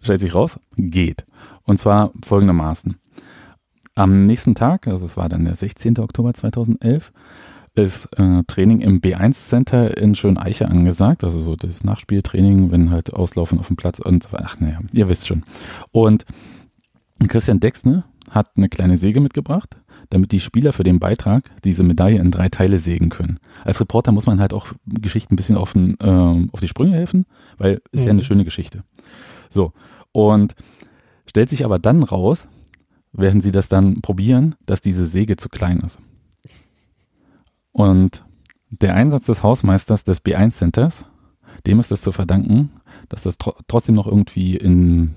stellt 0.00 0.20
sich 0.20 0.34
raus, 0.34 0.58
geht. 0.78 1.26
Und 1.64 1.78
zwar 1.78 2.10
folgendermaßen. 2.24 2.98
Am 3.96 4.24
nächsten 4.24 4.54
Tag, 4.54 4.86
also 4.86 5.04
es 5.04 5.18
war 5.18 5.28
dann 5.28 5.44
der 5.44 5.56
16. 5.56 5.98
Oktober 5.98 6.32
2011, 6.32 7.12
ist 7.74 8.06
äh, 8.18 8.42
Training 8.46 8.80
im 8.80 9.00
B1 9.00 9.48
Center 9.48 9.96
in 9.96 10.14
Schöneiche 10.14 10.68
angesagt, 10.68 11.24
also 11.24 11.38
so 11.38 11.56
das 11.56 11.84
Nachspieltraining, 11.84 12.70
wenn 12.70 12.90
halt 12.90 13.12
auslaufen 13.12 13.58
auf 13.58 13.68
dem 13.68 13.76
Platz 13.76 13.98
und 14.00 14.22
so 14.22 14.32
weiter. 14.32 14.46
Ach 14.46 14.60
naja, 14.60 14.80
ihr 14.92 15.08
wisst 15.08 15.28
schon. 15.28 15.44
Und 15.92 16.24
Christian 17.28 17.60
Dexne 17.60 18.04
hat 18.30 18.50
eine 18.56 18.68
kleine 18.68 18.98
Säge 18.98 19.20
mitgebracht, 19.20 19.76
damit 20.08 20.32
die 20.32 20.40
Spieler 20.40 20.72
für 20.72 20.82
den 20.82 20.98
Beitrag 20.98 21.50
diese 21.64 21.82
Medaille 21.82 22.18
in 22.18 22.30
drei 22.30 22.48
Teile 22.48 22.78
sägen 22.78 23.08
können. 23.08 23.38
Als 23.64 23.80
Reporter 23.80 24.12
muss 24.12 24.26
man 24.26 24.40
halt 24.40 24.52
auch 24.52 24.68
Geschichten 24.86 25.34
ein 25.34 25.36
bisschen 25.36 25.56
auf, 25.56 25.72
den, 25.72 25.96
äh, 26.00 26.48
auf 26.52 26.60
die 26.60 26.68
Sprünge 26.68 26.94
helfen, 26.94 27.26
weil 27.58 27.80
ist 27.92 28.00
mhm. 28.00 28.06
ja 28.06 28.10
eine 28.10 28.20
mhm. 28.20 28.24
schöne 28.24 28.44
Geschichte. 28.44 28.82
So, 29.48 29.72
und 30.12 30.54
stellt 31.26 31.50
sich 31.50 31.64
aber 31.64 31.78
dann 31.78 32.02
raus, 32.02 32.48
während 33.12 33.42
sie 33.42 33.52
das 33.52 33.68
dann 33.68 34.00
probieren, 34.00 34.56
dass 34.66 34.80
diese 34.80 35.06
Säge 35.06 35.36
zu 35.36 35.48
klein 35.48 35.80
ist. 35.80 35.98
Und 37.80 38.24
der 38.68 38.94
Einsatz 38.94 39.24
des 39.24 39.42
Hausmeisters 39.42 40.04
des 40.04 40.22
B1 40.22 40.50
Centers, 40.50 41.06
dem 41.66 41.80
ist 41.80 41.90
das 41.90 42.02
zu 42.02 42.12
verdanken, 42.12 42.72
dass 43.08 43.22
das 43.22 43.38
tr 43.38 43.54
trotzdem 43.68 43.94
noch 43.94 44.06
irgendwie 44.06 44.54
in, 44.54 45.14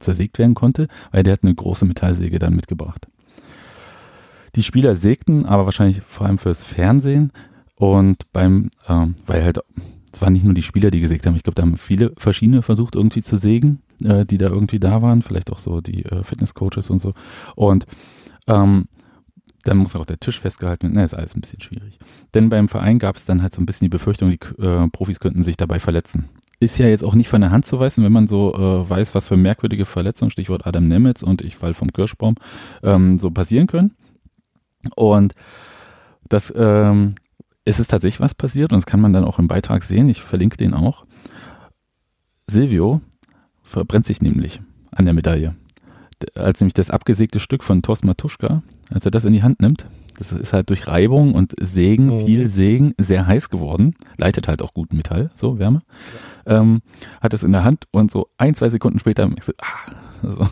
zersägt 0.00 0.38
werden 0.38 0.54
konnte, 0.54 0.88
weil 1.10 1.22
der 1.22 1.34
hat 1.34 1.42
eine 1.42 1.54
große 1.54 1.84
Metallsäge 1.84 2.38
dann 2.38 2.56
mitgebracht. 2.56 3.08
Die 4.54 4.62
Spieler 4.62 4.94
sägten, 4.94 5.44
aber 5.44 5.66
wahrscheinlich 5.66 6.00
vor 6.08 6.26
allem 6.26 6.38
fürs 6.38 6.64
Fernsehen 6.64 7.30
und 7.76 8.32
beim, 8.32 8.70
ähm, 8.88 9.14
weil 9.26 9.44
halt, 9.44 9.60
es 10.12 10.22
waren 10.22 10.32
nicht 10.32 10.46
nur 10.46 10.54
die 10.54 10.62
Spieler, 10.62 10.90
die 10.90 11.00
gesägt 11.00 11.26
haben, 11.26 11.36
ich 11.36 11.42
glaube, 11.42 11.56
da 11.56 11.62
haben 11.62 11.76
viele 11.76 12.14
verschiedene 12.16 12.62
versucht 12.62 12.94
irgendwie 12.94 13.22
zu 13.22 13.36
sägen, 13.36 13.82
äh, 14.02 14.24
die 14.24 14.38
da 14.38 14.46
irgendwie 14.46 14.80
da 14.80 15.02
waren, 15.02 15.20
vielleicht 15.20 15.52
auch 15.52 15.58
so 15.58 15.82
die 15.82 16.06
äh, 16.06 16.24
Fitnesscoaches 16.24 16.88
und 16.88 17.00
so. 17.00 17.12
Und 17.54 17.86
ähm, 18.46 18.88
dann 19.64 19.78
muss 19.78 19.96
auch 19.96 20.04
der 20.04 20.18
Tisch 20.18 20.40
festgehalten 20.40 20.84
werden. 20.84 20.94
Na, 20.96 21.04
ist 21.04 21.14
alles 21.14 21.36
ein 21.36 21.40
bisschen 21.40 21.60
schwierig. 21.60 21.98
Denn 22.34 22.48
beim 22.48 22.68
Verein 22.68 22.98
gab 22.98 23.16
es 23.16 23.24
dann 23.24 23.42
halt 23.42 23.54
so 23.54 23.60
ein 23.60 23.66
bisschen 23.66 23.86
die 23.86 23.90
Befürchtung, 23.90 24.30
die 24.30 24.62
äh, 24.62 24.88
Profis 24.88 25.20
könnten 25.20 25.42
sich 25.42 25.56
dabei 25.56 25.78
verletzen. 25.78 26.28
Ist 26.60 26.78
ja 26.78 26.86
jetzt 26.86 27.04
auch 27.04 27.14
nicht 27.14 27.28
von 27.28 27.40
der 27.40 27.50
Hand 27.50 27.66
zu 27.66 27.80
weisen, 27.80 28.04
wenn 28.04 28.12
man 28.12 28.28
so 28.28 28.54
äh, 28.54 28.88
weiß, 28.88 29.14
was 29.14 29.28
für 29.28 29.36
merkwürdige 29.36 29.84
Verletzungen, 29.84 30.30
Stichwort 30.30 30.66
Adam 30.66 30.86
Nemitz 30.86 31.22
und 31.22 31.42
ich 31.42 31.56
fall 31.56 31.74
vom 31.74 31.92
Kirschbaum, 31.92 32.36
ähm, 32.82 33.18
so 33.18 33.30
passieren 33.30 33.66
können. 33.66 33.92
Und 34.94 35.34
das, 36.28 36.52
ähm, 36.56 37.14
es 37.64 37.80
ist 37.80 37.88
tatsächlich 37.88 38.20
was 38.20 38.34
passiert 38.34 38.72
und 38.72 38.78
das 38.78 38.86
kann 38.86 39.00
man 39.00 39.12
dann 39.12 39.24
auch 39.24 39.38
im 39.38 39.48
Beitrag 39.48 39.82
sehen. 39.82 40.08
Ich 40.08 40.22
verlinke 40.22 40.56
den 40.56 40.74
auch. 40.74 41.04
Silvio 42.46 43.00
verbrennt 43.62 44.06
sich 44.06 44.20
nämlich 44.20 44.60
an 44.90 45.04
der 45.04 45.14
Medaille. 45.14 45.54
Als 46.34 46.60
nämlich 46.60 46.74
das 46.74 46.90
abgesägte 46.90 47.40
Stück 47.40 47.64
von 47.64 47.82
Thorsten 47.82 48.06
Matuschka, 48.06 48.62
als 48.92 49.04
er 49.04 49.10
das 49.10 49.24
in 49.24 49.32
die 49.32 49.42
Hand 49.42 49.60
nimmt, 49.60 49.86
das 50.18 50.32
ist 50.32 50.52
halt 50.52 50.70
durch 50.70 50.86
Reibung 50.86 51.34
und 51.34 51.54
Sägen, 51.60 52.06
Mhm. 52.22 52.26
viel 52.26 52.48
Sägen, 52.48 52.94
sehr 52.98 53.26
heiß 53.26 53.50
geworden. 53.50 53.94
Leitet 54.18 54.46
halt 54.48 54.62
auch 54.62 54.74
gut 54.74 54.92
Metall, 54.92 55.30
so 55.34 55.58
Wärme. 55.58 55.82
Ähm, 56.46 56.80
hat 57.20 57.34
es 57.34 57.42
in 57.42 57.52
der 57.52 57.64
Hand 57.64 57.84
und 57.90 58.10
so 58.10 58.28
ein, 58.38 58.54
zwei 58.54 58.68
Sekunden 58.68 58.98
später, 58.98 59.28
ich 59.36 59.44
so, 59.44 59.52
ah, 59.60 59.92
so. 60.22 60.48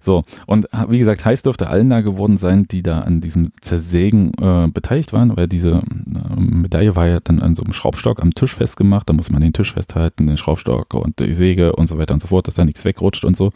So, 0.00 0.22
und 0.46 0.68
wie 0.88 1.00
gesagt, 1.00 1.24
heiß 1.24 1.42
dürfte 1.42 1.68
allen 1.68 1.90
da 1.90 2.00
geworden 2.00 2.36
sein, 2.36 2.68
die 2.70 2.80
da 2.84 3.00
an 3.00 3.20
diesem 3.20 3.50
Zersägen 3.60 4.32
äh, 4.40 4.68
beteiligt 4.72 5.12
waren, 5.12 5.36
weil 5.36 5.48
diese 5.48 5.70
äh, 5.82 6.40
Medaille 6.40 6.94
war 6.94 7.08
ja 7.08 7.18
dann 7.18 7.40
an 7.40 7.56
so 7.56 7.64
einem 7.64 7.72
Schraubstock 7.72 8.22
am 8.22 8.32
Tisch 8.32 8.54
festgemacht, 8.54 9.08
da 9.08 9.14
muss 9.14 9.30
man 9.30 9.42
den 9.42 9.52
Tisch 9.52 9.72
festhalten, 9.72 10.28
den 10.28 10.36
Schraubstock 10.36 10.94
und 10.94 11.18
die 11.18 11.34
Säge 11.34 11.72
und 11.74 11.88
so 11.88 11.98
weiter 11.98 12.14
und 12.14 12.20
so 12.22 12.28
fort, 12.28 12.46
dass 12.46 12.54
da 12.54 12.64
nichts 12.64 12.84
wegrutscht 12.84 13.24
und 13.24 13.36
so. 13.36 13.50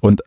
Und 0.00 0.22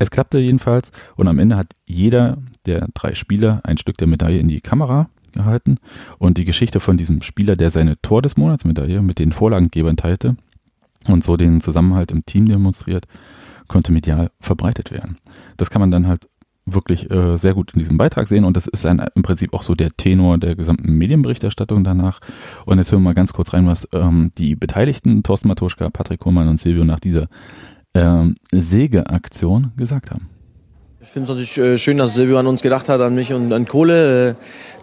es 0.00 0.10
klappte 0.10 0.38
jedenfalls 0.38 0.90
und 1.14 1.28
am 1.28 1.38
Ende 1.38 1.56
hat 1.56 1.74
jeder 1.84 2.38
der 2.64 2.88
drei 2.94 3.14
Spieler 3.14 3.60
ein 3.64 3.76
Stück 3.76 3.98
der 3.98 4.08
Medaille 4.08 4.40
in 4.40 4.48
die 4.48 4.62
Kamera 4.62 5.10
gehalten 5.32 5.76
und 6.18 6.38
die 6.38 6.46
Geschichte 6.46 6.80
von 6.80 6.96
diesem 6.96 7.20
Spieler, 7.20 7.54
der 7.54 7.70
seine 7.70 8.00
Tor 8.00 8.22
des 8.22 8.38
Monats 8.38 8.64
Medaille 8.64 9.02
mit 9.02 9.18
den 9.18 9.32
Vorlagengebern 9.32 9.98
teilte 9.98 10.36
und 11.06 11.22
so 11.22 11.36
den 11.36 11.60
Zusammenhalt 11.60 12.12
im 12.12 12.24
Team 12.24 12.46
demonstriert, 12.46 13.06
konnte 13.68 13.92
medial 13.92 14.30
verbreitet 14.40 14.90
werden. 14.90 15.18
Das 15.58 15.68
kann 15.68 15.80
man 15.80 15.90
dann 15.90 16.08
halt 16.08 16.28
wirklich 16.64 17.10
äh, 17.10 17.36
sehr 17.36 17.52
gut 17.52 17.72
in 17.74 17.80
diesem 17.80 17.98
Beitrag 17.98 18.26
sehen 18.26 18.44
und 18.44 18.56
das 18.56 18.68
ist 18.68 18.86
ein, 18.86 19.04
im 19.14 19.22
Prinzip 19.22 19.52
auch 19.52 19.62
so 19.62 19.74
der 19.74 19.90
Tenor 19.90 20.38
der 20.38 20.56
gesamten 20.56 20.96
Medienberichterstattung 20.96 21.84
danach. 21.84 22.20
Und 22.64 22.78
jetzt 22.78 22.90
hören 22.90 23.02
wir 23.02 23.10
mal 23.10 23.14
ganz 23.14 23.34
kurz 23.34 23.52
rein, 23.52 23.66
was 23.66 23.86
ähm, 23.92 24.32
die 24.38 24.56
Beteiligten, 24.56 25.22
Thorsten 25.22 25.48
Matuschka, 25.48 25.90
Patrick 25.90 26.20
Kohlmann 26.20 26.48
und 26.48 26.58
Silvio 26.58 26.84
nach 26.84 27.00
dieser 27.00 27.28
ähm, 27.94 28.34
Sägeaktion 28.52 29.72
gesagt 29.76 30.10
haben. 30.10 30.28
Ich 31.02 31.08
finde 31.08 31.32
es 31.32 31.38
natürlich 31.38 31.58
äh, 31.58 31.78
schön, 31.78 31.96
dass 31.96 32.14
Silvio 32.14 32.38
an 32.38 32.46
uns 32.46 32.62
gedacht 32.62 32.88
hat, 32.88 33.00
an 33.00 33.14
mich 33.14 33.32
und 33.32 33.52
an 33.52 33.66
Kohle, 33.66 34.30
äh, 34.30 34.34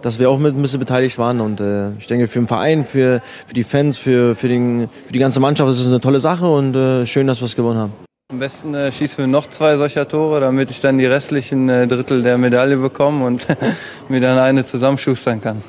dass 0.02 0.20
wir 0.20 0.30
auch 0.30 0.39
mit 0.39 0.56
ein 0.56 0.62
bisschen 0.62 0.80
beteiligt 0.80 1.17
waren. 1.20 1.39
Und 1.39 1.60
äh, 1.60 1.91
ich 2.00 2.08
denke, 2.08 2.28
für 2.28 2.39
den 2.39 2.48
Verein, 2.48 2.86
für, 2.86 3.22
für 3.46 3.54
die 3.54 3.63
Fans, 3.63 3.98
für, 3.98 4.36
für, 4.36 4.48
den, 4.48 4.89
für 5.06 5.13
die 5.13 5.20
ganze 5.20 5.39
Mannschaft 5.39 5.72
ist 5.72 5.80
es 5.80 5.88
eine 5.88 6.02
tolle 6.02 6.20
Sache 6.20 6.48
und 6.48 6.76
äh, 6.76 7.06
schön, 7.06 7.28
dass 7.28 7.39
wir 7.39 7.46
es 7.46 7.56
gewonnen 7.56 7.80
haben. 7.80 7.93
Am 8.30 8.39
besten 8.39 8.74
äh, 8.74 8.91
schießen 8.91 9.20
wir 9.20 9.28
noch 9.28 9.48
zwei 9.48 9.78
solcher 9.78 10.06
Tore, 10.06 10.41
damit 10.41 10.70
ich 10.70 10.82
dann 10.82 10.98
die 10.98 11.06
restlichen 11.06 11.70
äh, 11.70 11.88
Drittel 11.88 12.24
der 12.24 12.38
Medaille 12.38 12.76
bekomme 12.76 13.26
und 13.26 13.48
mir 14.10 14.20
dann 14.20 14.38
eine 14.38 14.65
zusammenschustern 14.65 15.39
kann. 15.39 15.62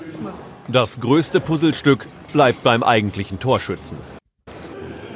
Das 0.67 0.99
größte 0.99 1.39
Puzzlestück 1.39 2.07
bleibt 2.33 2.65
beim 2.65 2.83
eigentlichen 2.83 3.39
Torschützen. 3.39 3.97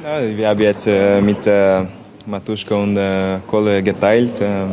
Ja, 0.03 0.37
wir 0.37 0.47
haben 0.47 0.59
jetzt 0.61 0.87
äh, 0.87 1.19
mit 1.19 1.45
äh, 1.45 1.85
Matuschka 2.25 2.75
und 2.75 2.97
äh, 2.97 3.39
Kohle 3.47 3.81
geteilt. 3.83 4.39
Äh, 4.41 4.65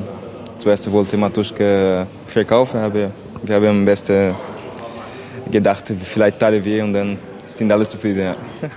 zuerst 0.59 0.91
wollte 0.91 1.17
Matuschka 1.17 2.07
verkaufen, 2.27 2.79
aber 2.81 3.11
wir 3.43 3.55
haben 3.55 3.67
am 3.67 3.85
besten 3.85 4.35
gedacht, 5.51 5.93
vielleicht 6.05 6.39
teilen 6.39 6.65
wir 6.65 6.85
und 6.85 6.93
dann 6.93 7.19
sind 7.47 7.73
alle 7.73 7.87
zufrieden. 7.89 8.21
Ja. 8.21 8.37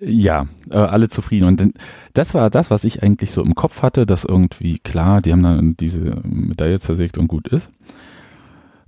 Ja, 0.00 0.46
äh, 0.70 0.76
alle 0.76 1.08
zufrieden. 1.08 1.46
Und 1.46 1.72
das 2.14 2.34
war 2.34 2.50
das, 2.50 2.68
was 2.70 2.82
ich 2.82 3.02
eigentlich 3.04 3.30
so 3.30 3.42
im 3.42 3.54
Kopf 3.54 3.80
hatte, 3.80 4.04
dass 4.06 4.24
irgendwie 4.24 4.80
klar, 4.80 5.22
die 5.22 5.30
haben 5.32 5.44
dann 5.44 5.76
diese 5.78 6.20
Medaille 6.24 6.80
zersägt 6.80 7.16
und 7.16 7.28
gut 7.28 7.46
ist. 7.48 7.70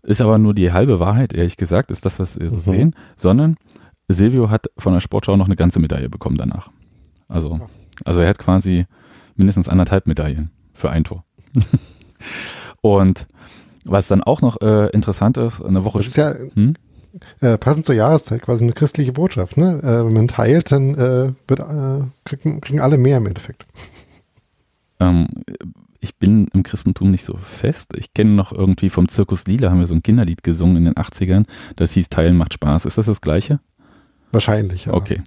Ist 0.03 0.21
aber 0.21 0.37
nur 0.39 0.53
die 0.53 0.73
halbe 0.73 0.99
Wahrheit, 0.99 1.33
ehrlich 1.33 1.57
gesagt, 1.57 1.93
ist 1.93 2.05
das, 2.05 2.19
was 2.19 2.39
wir 2.39 2.49
so 2.49 2.57
Mhm. 2.57 2.61
sehen, 2.61 2.97
sondern 3.15 3.57
Silvio 4.09 4.51
hat 4.51 4.67
von 4.77 4.95
der 4.95 5.01
Sportschau 5.01 5.37
noch 5.37 5.47
eine 5.47 5.57
ganze 5.57 5.79
Medaille 5.81 6.11
bekommen 6.11 6.37
danach. 6.37 6.71
Also, 7.29 7.61
also 8.05 8.21
er 8.21 8.29
hat 8.29 8.39
quasi 8.39 8.87
mindestens 9.37 9.69
anderthalb 9.69 10.07
Medaillen 10.07 10.51
für 10.73 10.91
ein 10.91 11.05
Tor. 11.05 11.25
und 12.81 13.27
was 13.85 14.09
dann 14.09 14.23
auch 14.23 14.41
noch 14.41 14.61
äh, 14.61 14.89
interessant 14.91 15.37
ist, 15.37 15.65
eine 15.65 15.85
Woche 15.85 15.99
Das 15.99 16.09
ist 16.09 16.17
ja 16.17 16.35
Hm? 16.55 16.75
äh, 17.41 17.57
passend 17.57 17.87
zur 17.87 17.95
Jahreszeit 17.95 18.43
quasi 18.43 18.65
eine 18.65 18.73
christliche 18.73 19.13
Botschaft. 19.13 19.57
Ne? 19.57 19.81
Äh, 19.83 20.07
wenn 20.07 20.13
man 20.13 20.29
teilt, 20.29 20.73
dann 20.73 20.95
äh, 20.95 21.33
wird, 21.49 21.61
äh, 21.61 22.05
kriegen, 22.25 22.61
kriegen 22.61 22.81
alle 22.81 22.99
mehr 22.99 23.19
im 23.19 23.27
Endeffekt. 23.27 23.67
Ähm, 25.01 25.29
ich 26.01 26.17
bin 26.17 26.49
im 26.53 26.63
Christentum 26.63 27.11
nicht 27.11 27.25
so 27.25 27.37
fest. 27.37 27.93
Ich 27.97 28.15
kenne 28.15 28.31
noch 28.31 28.53
irgendwie 28.53 28.91
vom 28.91 29.09
Zirkus 29.09 29.47
Lila 29.47 29.71
haben 29.71 29.81
wir 29.81 29.87
so 29.87 29.95
ein 29.95 30.03
Kinderlied 30.03 30.43
gesungen 30.43 30.77
in 30.77 30.85
den 30.85 30.95
80ern. 30.95 31.47
Das 31.77 31.93
hieß 31.93 32.09
Teilen 32.09 32.37
macht 32.37 32.55
Spaß. 32.55 32.85
Ist 32.85 32.99
das 32.99 33.07
das 33.07 33.21
gleiche? 33.21 33.61
Wahrscheinlich, 34.33 34.87
ja. 34.87 34.95
Okay, 34.95 35.23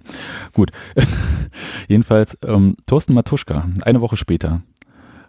gut. 0.52 0.70
Jedenfalls, 1.88 2.38
ähm, 2.44 2.76
Thorsten 2.86 3.14
Matuschka, 3.14 3.68
eine 3.82 4.00
Woche 4.00 4.16
später, 4.16 4.62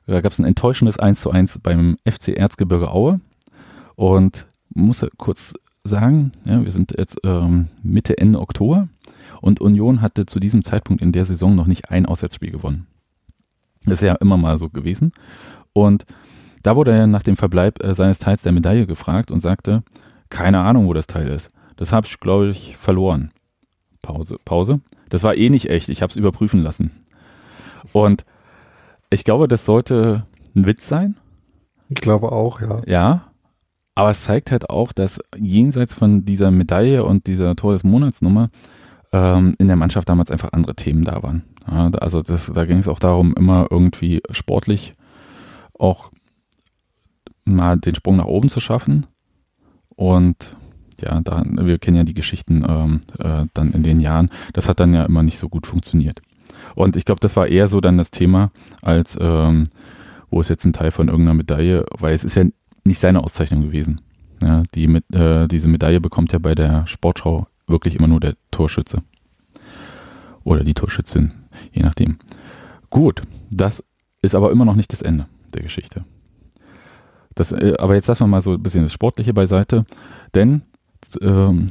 da 0.05 0.21
gab 0.21 0.31
es 0.31 0.39
ein 0.39 0.45
enttäuschendes 0.45 0.99
1 0.99 1.21
zu 1.21 1.31
1 1.31 1.59
beim 1.59 1.97
FC 2.07 2.29
Erzgebirge 2.29 2.91
Aue. 2.91 3.19
Und 3.95 4.47
muss 4.73 5.05
kurz 5.17 5.53
sagen, 5.83 6.31
ja, 6.45 6.61
wir 6.63 6.71
sind 6.71 6.93
jetzt 6.97 7.19
ähm, 7.23 7.67
Mitte, 7.83 8.17
Ende 8.17 8.39
Oktober 8.39 8.87
und 9.41 9.61
Union 9.61 10.01
hatte 10.01 10.25
zu 10.25 10.39
diesem 10.39 10.63
Zeitpunkt 10.63 11.01
in 11.01 11.11
der 11.11 11.25
Saison 11.25 11.55
noch 11.55 11.67
nicht 11.67 11.91
ein 11.91 12.05
Auswärtsspiel 12.05 12.51
gewonnen. 12.51 12.87
Das 13.85 14.01
ist 14.01 14.07
ja 14.07 14.15
immer 14.15 14.37
mal 14.37 14.57
so 14.57 14.69
gewesen. 14.69 15.11
Und 15.73 16.05
da 16.63 16.75
wurde 16.75 16.91
er 16.91 17.07
nach 17.07 17.23
dem 17.23 17.35
Verbleib 17.35 17.83
äh, 17.83 17.95
seines 17.95 18.19
Teils 18.19 18.43
der 18.43 18.51
Medaille 18.51 18.85
gefragt 18.85 19.31
und 19.31 19.39
sagte, 19.39 19.83
keine 20.29 20.59
Ahnung, 20.59 20.87
wo 20.87 20.93
das 20.93 21.07
Teil 21.07 21.27
ist. 21.27 21.49
Das 21.75 21.91
habe 21.91 22.05
ich, 22.05 22.19
glaube 22.19 22.49
ich, 22.49 22.77
verloren. 22.77 23.31
Pause, 24.01 24.37
Pause. 24.43 24.81
Das 25.09 25.23
war 25.23 25.35
eh 25.35 25.49
nicht 25.49 25.69
echt. 25.69 25.89
Ich 25.89 26.01
habe 26.01 26.11
es 26.11 26.17
überprüfen 26.17 26.63
lassen. 26.63 26.91
Und 27.91 28.25
ich 29.09 29.23
glaube, 29.23 29.47
das 29.47 29.65
sollte 29.65 30.25
ein 30.55 30.65
Witz 30.65 30.87
sein. 30.87 31.17
Ich 31.89 32.01
glaube 32.01 32.31
auch, 32.31 32.61
ja. 32.61 32.81
Ja. 32.85 33.31
Aber 33.95 34.11
es 34.11 34.23
zeigt 34.23 34.51
halt 34.51 34.69
auch, 34.69 34.93
dass 34.93 35.19
jenseits 35.37 35.93
von 35.93 36.23
dieser 36.23 36.49
Medaille 36.49 37.03
und 37.03 37.27
dieser 37.27 37.55
Tor 37.55 37.73
des 37.73 37.83
Monatsnummer 37.83 38.49
ähm, 39.11 39.53
in 39.59 39.67
der 39.67 39.75
Mannschaft 39.75 40.07
damals 40.07 40.31
einfach 40.31 40.53
andere 40.53 40.75
Themen 40.75 41.03
da 41.03 41.21
waren. 41.21 41.43
Ja, 41.69 41.89
also 41.99 42.21
das, 42.21 42.51
da 42.53 42.65
ging 42.65 42.77
es 42.77 42.87
auch 42.87 42.99
darum, 42.99 43.33
immer 43.35 43.67
irgendwie 43.69 44.21
sportlich 44.31 44.93
auch 45.77 46.11
mal 47.43 47.77
den 47.77 47.95
Sprung 47.95 48.17
nach 48.17 48.25
oben 48.25 48.49
zu 48.49 48.59
schaffen. 48.59 49.07
Und 49.89 50.55
ja, 51.01 51.19
da, 51.21 51.43
wir 51.45 51.77
kennen 51.79 51.97
ja 51.97 52.03
die 52.03 52.13
Geschichten 52.13 52.65
ähm, 52.67 53.01
äh, 53.19 53.45
dann 53.53 53.73
in 53.73 53.83
den 53.83 53.99
Jahren. 53.99 54.29
Das 54.53 54.69
hat 54.69 54.79
dann 54.79 54.93
ja 54.93 55.05
immer 55.05 55.23
nicht 55.23 55.39
so 55.39 55.49
gut 55.49 55.67
funktioniert. 55.67 56.21
Und 56.75 56.95
ich 56.95 57.05
glaube, 57.05 57.19
das 57.19 57.35
war 57.35 57.47
eher 57.47 57.67
so 57.67 57.81
dann 57.81 57.97
das 57.97 58.11
Thema, 58.11 58.51
als 58.81 59.17
ähm, 59.19 59.65
wo 60.29 60.39
ist 60.41 60.49
jetzt 60.49 60.65
ein 60.65 60.73
Teil 60.73 60.91
von 60.91 61.07
irgendeiner 61.07 61.35
Medaille, 61.35 61.85
weil 61.99 62.13
es 62.13 62.23
ist 62.23 62.35
ja 62.35 62.45
nicht 62.83 62.99
seine 62.99 63.23
Auszeichnung 63.23 63.61
gewesen. 63.61 64.01
Ja, 64.41 64.63
die 64.73 64.87
mit, 64.87 65.13
äh, 65.13 65.47
diese 65.47 65.67
Medaille 65.67 66.01
bekommt 66.01 66.33
ja 66.33 66.39
bei 66.39 66.55
der 66.55 66.87
Sportschau 66.87 67.47
wirklich 67.67 67.95
immer 67.95 68.07
nur 68.07 68.19
der 68.19 68.35
Torschütze. 68.49 69.03
Oder 70.43 70.63
die 70.63 70.73
Torschützin, 70.73 71.33
je 71.71 71.83
nachdem. 71.83 72.17
Gut, 72.89 73.21
das 73.51 73.83
ist 74.21 74.33
aber 74.33 74.51
immer 74.51 74.65
noch 74.65 74.75
nicht 74.75 74.91
das 74.91 75.01
Ende 75.01 75.27
der 75.53 75.61
Geschichte. 75.61 76.05
Das, 77.35 77.51
äh, 77.51 77.75
aber 77.79 77.95
jetzt 77.95 78.07
lassen 78.07 78.21
wir 78.21 78.27
mal 78.27 78.41
so 78.41 78.53
ein 78.53 78.63
bisschen 78.63 78.83
das 78.83 78.93
Sportliche 78.93 79.33
beiseite, 79.33 79.85
denn 80.33 80.63
ähm, 81.21 81.67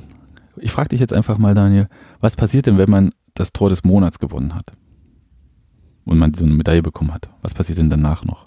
ich 0.56 0.72
frage 0.72 0.90
dich 0.90 1.00
jetzt 1.00 1.12
einfach 1.12 1.38
mal, 1.38 1.54
Daniel, 1.54 1.88
was 2.20 2.36
passiert 2.36 2.66
denn, 2.66 2.78
wenn 2.78 2.90
man 2.90 3.12
das 3.34 3.52
Tor 3.52 3.70
des 3.70 3.84
Monats 3.84 4.18
gewonnen 4.18 4.54
hat 4.54 4.72
und 6.04 6.18
man 6.18 6.34
so 6.34 6.44
eine 6.44 6.54
Medaille 6.54 6.82
bekommen 6.82 7.14
hat? 7.14 7.30
Was 7.42 7.54
passiert 7.54 7.78
denn 7.78 7.90
danach 7.90 8.24
noch? 8.24 8.46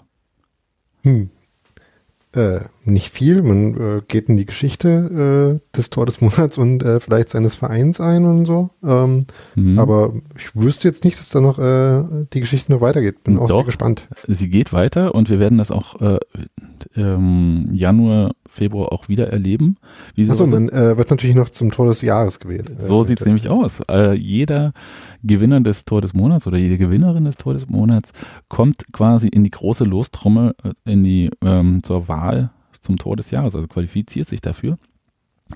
Hm. 1.02 1.30
Äh, 2.34 2.60
nicht 2.84 3.10
viel. 3.10 3.42
Man 3.42 3.74
äh, 3.74 4.02
geht 4.08 4.28
in 4.28 4.36
die 4.36 4.44
Geschichte 4.44 5.60
äh, 5.62 5.76
des 5.76 5.90
Tor 5.90 6.04
des 6.04 6.20
Monats 6.20 6.58
und 6.58 6.82
äh, 6.82 6.98
vielleicht 6.98 7.30
seines 7.30 7.54
Vereins 7.54 8.00
ein 8.00 8.24
und 8.24 8.44
so. 8.44 8.70
Ähm, 8.82 9.26
Mhm. 9.54 9.78
Aber 9.78 10.14
ich 10.36 10.54
wüsste 10.56 10.88
jetzt 10.88 11.04
nicht, 11.04 11.16
dass 11.18 11.28
da 11.28 11.40
noch 11.40 11.60
äh, 11.60 12.26
die 12.32 12.40
Geschichte 12.40 12.72
noch 12.72 12.80
weitergeht. 12.80 13.22
Bin 13.22 13.38
auch 13.38 13.46
sehr 13.46 13.58
Doch, 13.58 13.66
gespannt. 13.66 14.08
Sie 14.26 14.50
geht 14.50 14.72
weiter 14.72 15.14
und 15.14 15.30
wir 15.30 15.38
werden 15.38 15.58
das 15.58 15.70
auch 15.70 16.00
äh, 16.00 16.18
ähm, 16.96 17.68
Januar, 17.72 18.32
Februar 18.54 18.92
auch 18.92 19.08
wieder 19.08 19.28
erleben. 19.28 19.76
Wie 20.14 20.28
Achso, 20.30 20.46
man 20.46 20.68
äh, 20.68 20.96
wird 20.96 21.10
natürlich 21.10 21.36
noch 21.36 21.48
zum 21.48 21.70
Tor 21.70 21.86
des 21.86 22.02
Jahres 22.02 22.40
gewählt. 22.40 22.70
So 22.78 23.02
Äh, 23.02 23.06
sieht 23.06 23.20
es 23.20 23.26
nämlich 23.26 23.48
aus. 23.48 23.80
Äh, 23.90 24.14
jeder 24.14 24.72
Gewinner 25.22 25.60
des 25.60 25.84
Tor 25.84 26.00
des 26.00 26.14
Monats 26.14 26.46
oder 26.46 26.56
jede 26.56 26.78
Gewinnerin 26.78 27.24
des 27.24 27.36
Tor 27.36 27.54
des 27.54 27.68
Monats 27.68 28.12
kommt 28.48 28.92
quasi 28.92 29.28
in 29.28 29.44
die 29.44 29.50
große 29.50 29.84
Lostrommel, 29.84 30.54
äh, 30.62 30.92
in 30.92 31.02
die 31.02 31.30
ähm, 31.42 31.82
zur 31.82 32.08
Wahl 32.08 32.50
zum 32.80 32.96
Tor 32.96 33.16
des 33.16 33.30
Jahres, 33.30 33.54
also 33.54 33.66
qualifiziert 33.66 34.28
sich 34.28 34.40
dafür. 34.40 34.78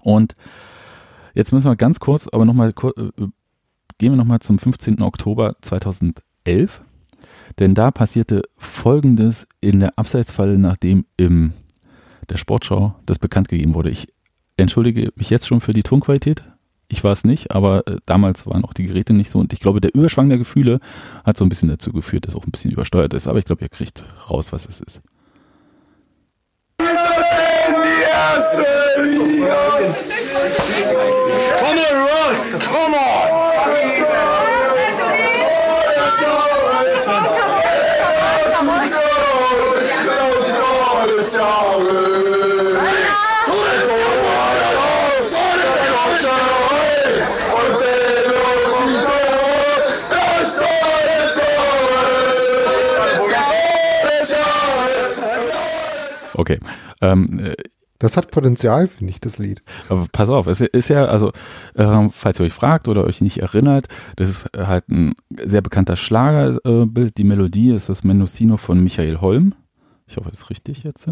Und 0.02 0.34
jetzt 1.34 1.52
müssen 1.52 1.66
wir 1.66 1.76
ganz 1.76 2.00
kurz, 2.00 2.26
aber 2.28 2.44
nochmal, 2.44 2.70
äh, 2.70 3.02
gehen 3.98 4.12
wir 4.12 4.16
nochmal 4.16 4.40
zum 4.40 4.58
15. 4.58 5.02
Oktober 5.02 5.56
2011. 5.60 6.82
Denn 7.58 7.74
da 7.74 7.90
passierte 7.90 8.42
Folgendes 8.56 9.46
in 9.60 9.80
der 9.80 9.98
Abseitsfalle, 9.98 10.58
nachdem 10.58 11.04
im 11.16 11.52
der 12.28 12.36
Sportschau 12.36 12.94
das 13.06 13.18
bekannt 13.18 13.48
gegeben 13.48 13.74
wurde. 13.74 13.90
Ich 13.90 14.08
entschuldige 14.56 15.12
mich 15.16 15.30
jetzt 15.30 15.46
schon 15.46 15.60
für 15.60 15.72
die 15.72 15.82
Tonqualität. 15.82 16.44
Ich 16.90 17.04
war 17.04 17.12
es 17.12 17.24
nicht, 17.24 17.52
aber 17.52 17.86
äh, 17.86 17.96
damals 18.06 18.46
waren 18.46 18.64
auch 18.64 18.72
die 18.72 18.86
Geräte 18.86 19.12
nicht 19.12 19.30
so. 19.30 19.38
Und 19.38 19.52
ich 19.52 19.60
glaube, 19.60 19.80
der 19.80 19.94
Überschwang 19.94 20.28
der 20.28 20.38
Gefühle 20.38 20.80
hat 21.24 21.36
so 21.36 21.44
ein 21.44 21.50
bisschen 21.50 21.68
dazu 21.68 21.92
geführt, 21.92 22.26
dass 22.26 22.34
auch 22.34 22.46
ein 22.46 22.50
bisschen 22.50 22.70
übersteuert 22.70 23.12
ist. 23.12 23.26
Aber 23.26 23.38
ich 23.38 23.44
glaube, 23.44 23.62
ihr 23.62 23.68
kriegt 23.68 24.04
raus, 24.30 24.52
was 24.52 24.66
es 24.66 24.80
ist. 24.80 25.02
Come 31.60 31.78
on, 31.78 31.94
Russ! 31.94 32.64
Come 32.64 32.96
on! 32.96 33.08
Okay. 56.38 56.60
Ähm, 57.00 57.40
äh, 57.40 57.56
das 57.98 58.16
hat 58.16 58.30
Potenzial, 58.30 58.86
finde 58.86 59.10
ich, 59.10 59.20
das 59.20 59.38
Lied. 59.38 59.60
Aber 59.88 60.06
pass 60.12 60.28
auf, 60.28 60.46
es 60.46 60.60
ist 60.60 60.88
ja, 60.88 61.06
also, 61.06 61.32
äh, 61.74 62.08
falls 62.12 62.38
ihr 62.38 62.46
euch 62.46 62.52
fragt 62.52 62.86
oder 62.86 63.02
euch 63.02 63.20
nicht 63.20 63.38
erinnert, 63.38 63.88
das 64.14 64.28
ist 64.28 64.48
halt 64.56 64.88
ein 64.88 65.14
sehr 65.36 65.62
bekannter 65.62 65.96
Schlagerbild. 65.96 67.10
Äh, 67.10 67.12
die 67.16 67.24
Melodie 67.24 67.72
ist 67.72 67.88
das 67.88 68.04
Mendocino 68.04 68.56
von 68.56 68.82
Michael 68.82 69.20
Holm. 69.20 69.54
Ich 70.06 70.16
hoffe, 70.16 70.30
das 70.30 70.42
ist 70.42 70.50
richtig 70.50 70.84
jetzt. 70.84 71.10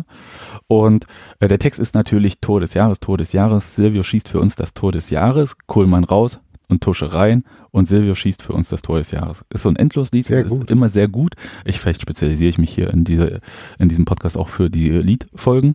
Und 0.68 1.06
äh, 1.40 1.48
der 1.48 1.58
Text 1.58 1.80
ist 1.80 1.96
natürlich 1.96 2.40
Tor 2.40 2.60
des 2.60 2.74
Jahres, 2.74 3.00
Tor 3.00 3.18
des 3.18 3.32
Jahres. 3.32 3.74
Silvio 3.74 4.04
schießt 4.04 4.28
für 4.28 4.40
uns 4.40 4.54
das 4.54 4.72
Tor 4.72 4.92
des 4.92 5.10
Jahres. 5.10 5.56
Kohlmann 5.66 6.04
raus 6.04 6.38
und 6.68 6.82
Tusche 6.82 7.12
rein. 7.12 7.44
Und 7.70 7.86
Silvio 7.86 8.14
schießt 8.14 8.42
für 8.42 8.52
uns 8.52 8.68
das 8.68 8.82
Tor 8.82 8.98
des 8.98 9.10
Jahres. 9.10 9.44
Ist 9.50 9.62
so 9.62 9.68
ein 9.68 9.76
Endloslied. 9.76 10.24
Sehr 10.24 10.44
gut. 10.44 10.64
Ist 10.64 10.70
immer 10.70 10.88
sehr 10.88 11.08
gut. 11.08 11.34
Ich, 11.64 11.78
vielleicht 11.78 12.02
spezialisiere 12.02 12.50
ich 12.50 12.58
mich 12.58 12.74
hier 12.74 12.90
in, 12.90 13.04
diese, 13.04 13.40
in 13.78 13.88
diesem 13.88 14.04
Podcast 14.04 14.36
auch 14.36 14.48
für 14.48 14.70
die 14.70 14.88
Liedfolgen. 14.88 15.74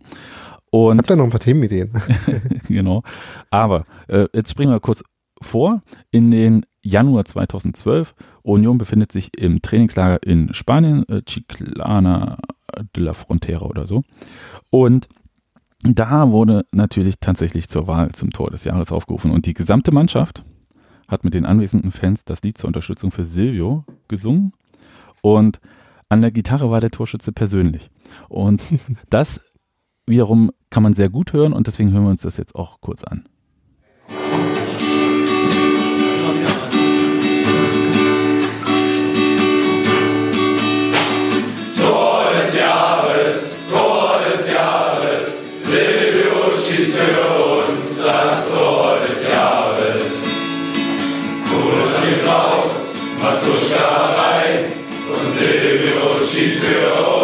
Und 0.70 0.98
Habt 0.98 1.10
ihr 1.10 1.16
noch 1.16 1.24
ein 1.24 1.30
paar 1.30 1.40
Themenideen? 1.40 1.90
genau. 2.68 3.02
Aber 3.50 3.84
äh, 4.08 4.26
jetzt 4.32 4.50
springen 4.50 4.72
wir 4.72 4.80
kurz 4.80 5.02
vor. 5.40 5.82
In 6.10 6.30
den 6.30 6.66
Januar 6.82 7.24
2012. 7.24 8.14
Union 8.42 8.78
befindet 8.78 9.12
sich 9.12 9.30
im 9.38 9.62
Trainingslager 9.62 10.22
in 10.22 10.52
Spanien, 10.52 11.08
äh, 11.08 11.22
Chiclana 11.22 12.38
de 12.96 13.04
la 13.04 13.12
Frontera 13.12 13.66
oder 13.66 13.86
so. 13.86 14.02
Und 14.70 15.08
da 15.82 16.30
wurde 16.30 16.64
natürlich 16.72 17.16
tatsächlich 17.20 17.68
zur 17.68 17.86
Wahl 17.86 18.12
zum 18.12 18.30
Tor 18.30 18.50
des 18.50 18.64
Jahres 18.64 18.92
aufgerufen. 18.92 19.30
Und 19.30 19.46
die 19.46 19.54
gesamte 19.54 19.92
Mannschaft 19.92 20.42
hat 21.12 21.24
mit 21.24 21.34
den 21.34 21.46
anwesenden 21.46 21.92
Fans 21.92 22.24
das 22.24 22.42
Lied 22.42 22.58
zur 22.58 22.68
Unterstützung 22.68 23.10
für 23.10 23.24
Silvio 23.24 23.84
gesungen. 24.08 24.52
Und 25.20 25.60
an 26.08 26.22
der 26.22 26.32
Gitarre 26.32 26.70
war 26.70 26.80
der 26.80 26.90
Torschütze 26.90 27.32
persönlich. 27.32 27.90
Und 28.28 28.66
das 29.10 29.52
wiederum 30.06 30.50
kann 30.70 30.82
man 30.82 30.94
sehr 30.94 31.08
gut 31.08 31.32
hören 31.32 31.52
und 31.52 31.66
deswegen 31.66 31.92
hören 31.92 32.04
wir 32.04 32.10
uns 32.10 32.22
das 32.22 32.36
jetzt 32.36 32.54
auch 32.56 32.80
kurz 32.80 33.04
an. 33.04 33.24
Matuschka 53.22 54.14
rein 54.16 54.64
und 55.08 55.32
Silvio 55.32 56.18
schießt 56.28 56.64
für 56.64 57.04
uns 57.04 57.21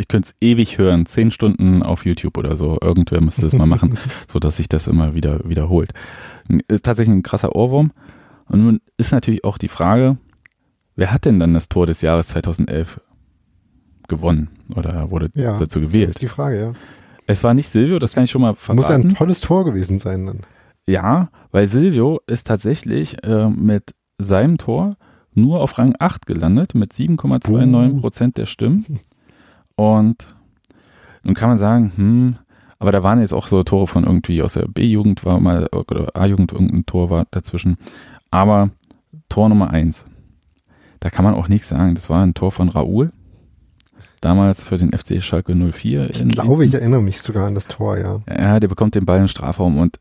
ich 0.00 0.08
könnte 0.08 0.30
es 0.30 0.34
ewig 0.40 0.78
hören, 0.78 1.06
zehn 1.06 1.30
Stunden 1.30 1.82
auf 1.82 2.04
YouTube 2.06 2.38
oder 2.38 2.56
so. 2.56 2.78
Irgendwer 2.80 3.20
müsste 3.20 3.42
das 3.42 3.54
mal 3.54 3.66
machen, 3.66 3.98
sodass 4.28 4.56
sich 4.56 4.68
das 4.68 4.86
immer 4.86 5.14
wieder 5.14 5.40
wiederholt. 5.44 5.92
Ist 6.68 6.86
tatsächlich 6.86 7.14
ein 7.14 7.22
krasser 7.22 7.54
Ohrwurm. 7.54 7.92
Und 8.48 8.64
nun 8.64 8.80
ist 8.96 9.12
natürlich 9.12 9.44
auch 9.44 9.58
die 9.58 9.68
Frage, 9.68 10.16
wer 10.96 11.12
hat 11.12 11.26
denn 11.26 11.38
dann 11.38 11.54
das 11.54 11.68
Tor 11.68 11.86
des 11.86 12.00
Jahres 12.00 12.28
2011 12.28 13.00
gewonnen 14.08 14.48
oder 14.74 15.10
wurde 15.10 15.30
Ja, 15.34 15.56
dazu 15.58 15.80
gewählt? 15.80 16.08
Das 16.08 16.16
ist 16.16 16.22
die 16.22 16.28
Frage, 16.28 16.58
ja. 16.58 16.72
Es 17.26 17.44
war 17.44 17.54
nicht 17.54 17.68
Silvio, 17.68 17.98
das 17.98 18.14
kann 18.14 18.24
ich 18.24 18.30
schon 18.30 18.40
mal 18.40 18.56
verraten. 18.56 18.76
Muss 18.76 18.90
ein 18.90 19.14
tolles 19.14 19.40
Tor 19.40 19.64
gewesen 19.64 19.98
sein 19.98 20.26
dann. 20.26 20.40
Ja, 20.88 21.28
weil 21.52 21.68
Silvio 21.68 22.20
ist 22.26 22.46
tatsächlich 22.46 23.22
äh, 23.22 23.48
mit 23.48 23.94
seinem 24.18 24.58
Tor 24.58 24.96
nur 25.34 25.60
auf 25.60 25.78
Rang 25.78 25.94
8 25.98 26.26
gelandet 26.26 26.74
mit 26.74 26.92
7,29 26.92 28.00
Prozent 28.00 28.36
der 28.36 28.46
Stimmen. 28.46 28.84
Und 29.80 30.36
nun 31.22 31.32
kann 31.32 31.48
man 31.48 31.56
sagen, 31.56 31.92
hm, 31.96 32.36
aber 32.78 32.92
da 32.92 33.02
waren 33.02 33.18
jetzt 33.18 33.32
auch 33.32 33.48
so 33.48 33.62
Tore 33.62 33.86
von 33.86 34.04
irgendwie 34.04 34.42
aus 34.42 34.52
der 34.52 34.68
B-Jugend 34.68 35.24
war 35.24 35.40
mal, 35.40 35.68
oder 35.72 36.14
A-Jugend, 36.14 36.52
irgendein 36.52 36.84
Tor 36.84 37.08
war 37.08 37.24
dazwischen. 37.30 37.78
Aber 38.30 38.68
Tor 39.30 39.48
Nummer 39.48 39.70
1, 39.70 40.04
da 41.00 41.08
kann 41.08 41.24
man 41.24 41.32
auch 41.32 41.48
nichts 41.48 41.70
sagen. 41.70 41.94
Das 41.94 42.10
war 42.10 42.22
ein 42.22 42.34
Tor 42.34 42.52
von 42.52 42.68
Raoul. 42.68 43.10
Damals 44.20 44.64
für 44.64 44.76
den 44.76 44.92
FC 44.92 45.22
Schalke 45.22 45.54
04. 45.54 46.10
Ich 46.10 46.28
glaube, 46.28 46.66
ich 46.66 46.74
erinnere 46.74 47.00
mich 47.00 47.22
sogar 47.22 47.46
an 47.46 47.54
das 47.54 47.66
Tor, 47.66 47.96
ja. 47.96 48.20
Ja, 48.28 48.60
der 48.60 48.68
bekommt 48.68 48.94
den 48.94 49.06
Ball 49.06 49.20
im 49.20 49.28
Strafraum 49.28 49.78
und 49.78 49.98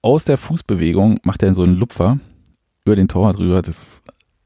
aus 0.00 0.24
der 0.24 0.38
Fußbewegung 0.38 1.20
macht 1.24 1.42
er 1.42 1.52
so 1.52 1.62
einen 1.62 1.74
Lupfer 1.74 2.18
über 2.86 2.96
den 2.96 3.08
Tor 3.08 3.34
drüber. 3.34 3.60
Das 3.60 3.76
ist 3.76 4.02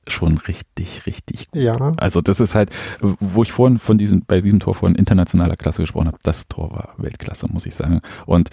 schon 0.07 0.39
richtig, 0.39 1.07
richtig 1.07 1.51
gut. 1.51 1.63
Ja. 1.63 1.93
Also 1.97 2.21
das 2.21 2.41
ist 2.41 2.55
halt, 2.55 2.71
wo 3.01 3.43
ich 3.43 3.53
vorhin 3.53 3.79
von 3.79 3.99
diesem, 3.99 4.25
bei 4.27 4.41
diesem 4.41 4.61
Tor 4.61 4.75
von 4.75 4.95
internationaler 4.95 5.57
Klasse 5.57 5.83
gesprochen 5.83 6.09
habe, 6.09 6.19
das 6.23 6.49
Tor 6.49 6.71
war 6.71 6.95
Weltklasse, 6.99 7.47
muss 7.51 7.67
ich 7.67 7.75
sagen. 7.75 8.01
Und 8.27 8.51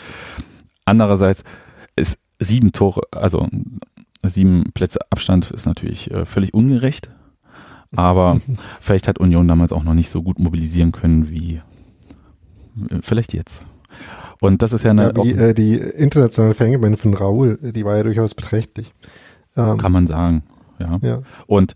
andererseits 0.86 1.44
ist 1.96 2.20
sieben 2.40 2.72
Tore, 2.72 3.02
also 3.12 3.48
sieben 4.24 4.72
Plätze 4.74 5.00
Abstand 5.10 5.52
ist 5.52 5.66
natürlich 5.66 6.12
äh, 6.12 6.26
völlig 6.26 6.54
ungerecht. 6.54 7.12
Aber 7.96 8.40
vielleicht 8.82 9.08
hat 9.08 9.20
Union 9.20 9.48
damals 9.48 9.72
auch 9.72 9.84
noch 9.84 9.94
nicht 9.94 10.10
so 10.10 10.22
gut 10.22 10.40
mobilisieren 10.40 10.92
können 10.92 11.30
wie 11.30 11.62
äh, 12.90 13.00
vielleicht 13.02 13.34
jetzt. 13.34 13.66
Und 14.40 14.62
das 14.62 14.74
ist 14.74 14.84
ja 14.84 14.92
eine. 14.92 15.04
Ja, 15.04 15.12
die, 15.12 15.32
äh, 15.34 15.54
die 15.54 15.76
internationale 15.76 16.56
Fangemeinde 16.56 16.98
von 16.98 17.14
Raoul, 17.14 17.58
die 17.62 17.86
war 17.86 17.98
ja 17.98 18.04
durchaus 18.04 18.34
beträchtlich. 18.34 18.90
Ähm, 19.56 19.78
Kann 19.78 19.92
man 19.92 20.08
sagen, 20.08 20.44
ja. 20.82 21.00
Ja. 21.02 21.22
Und 21.48 21.74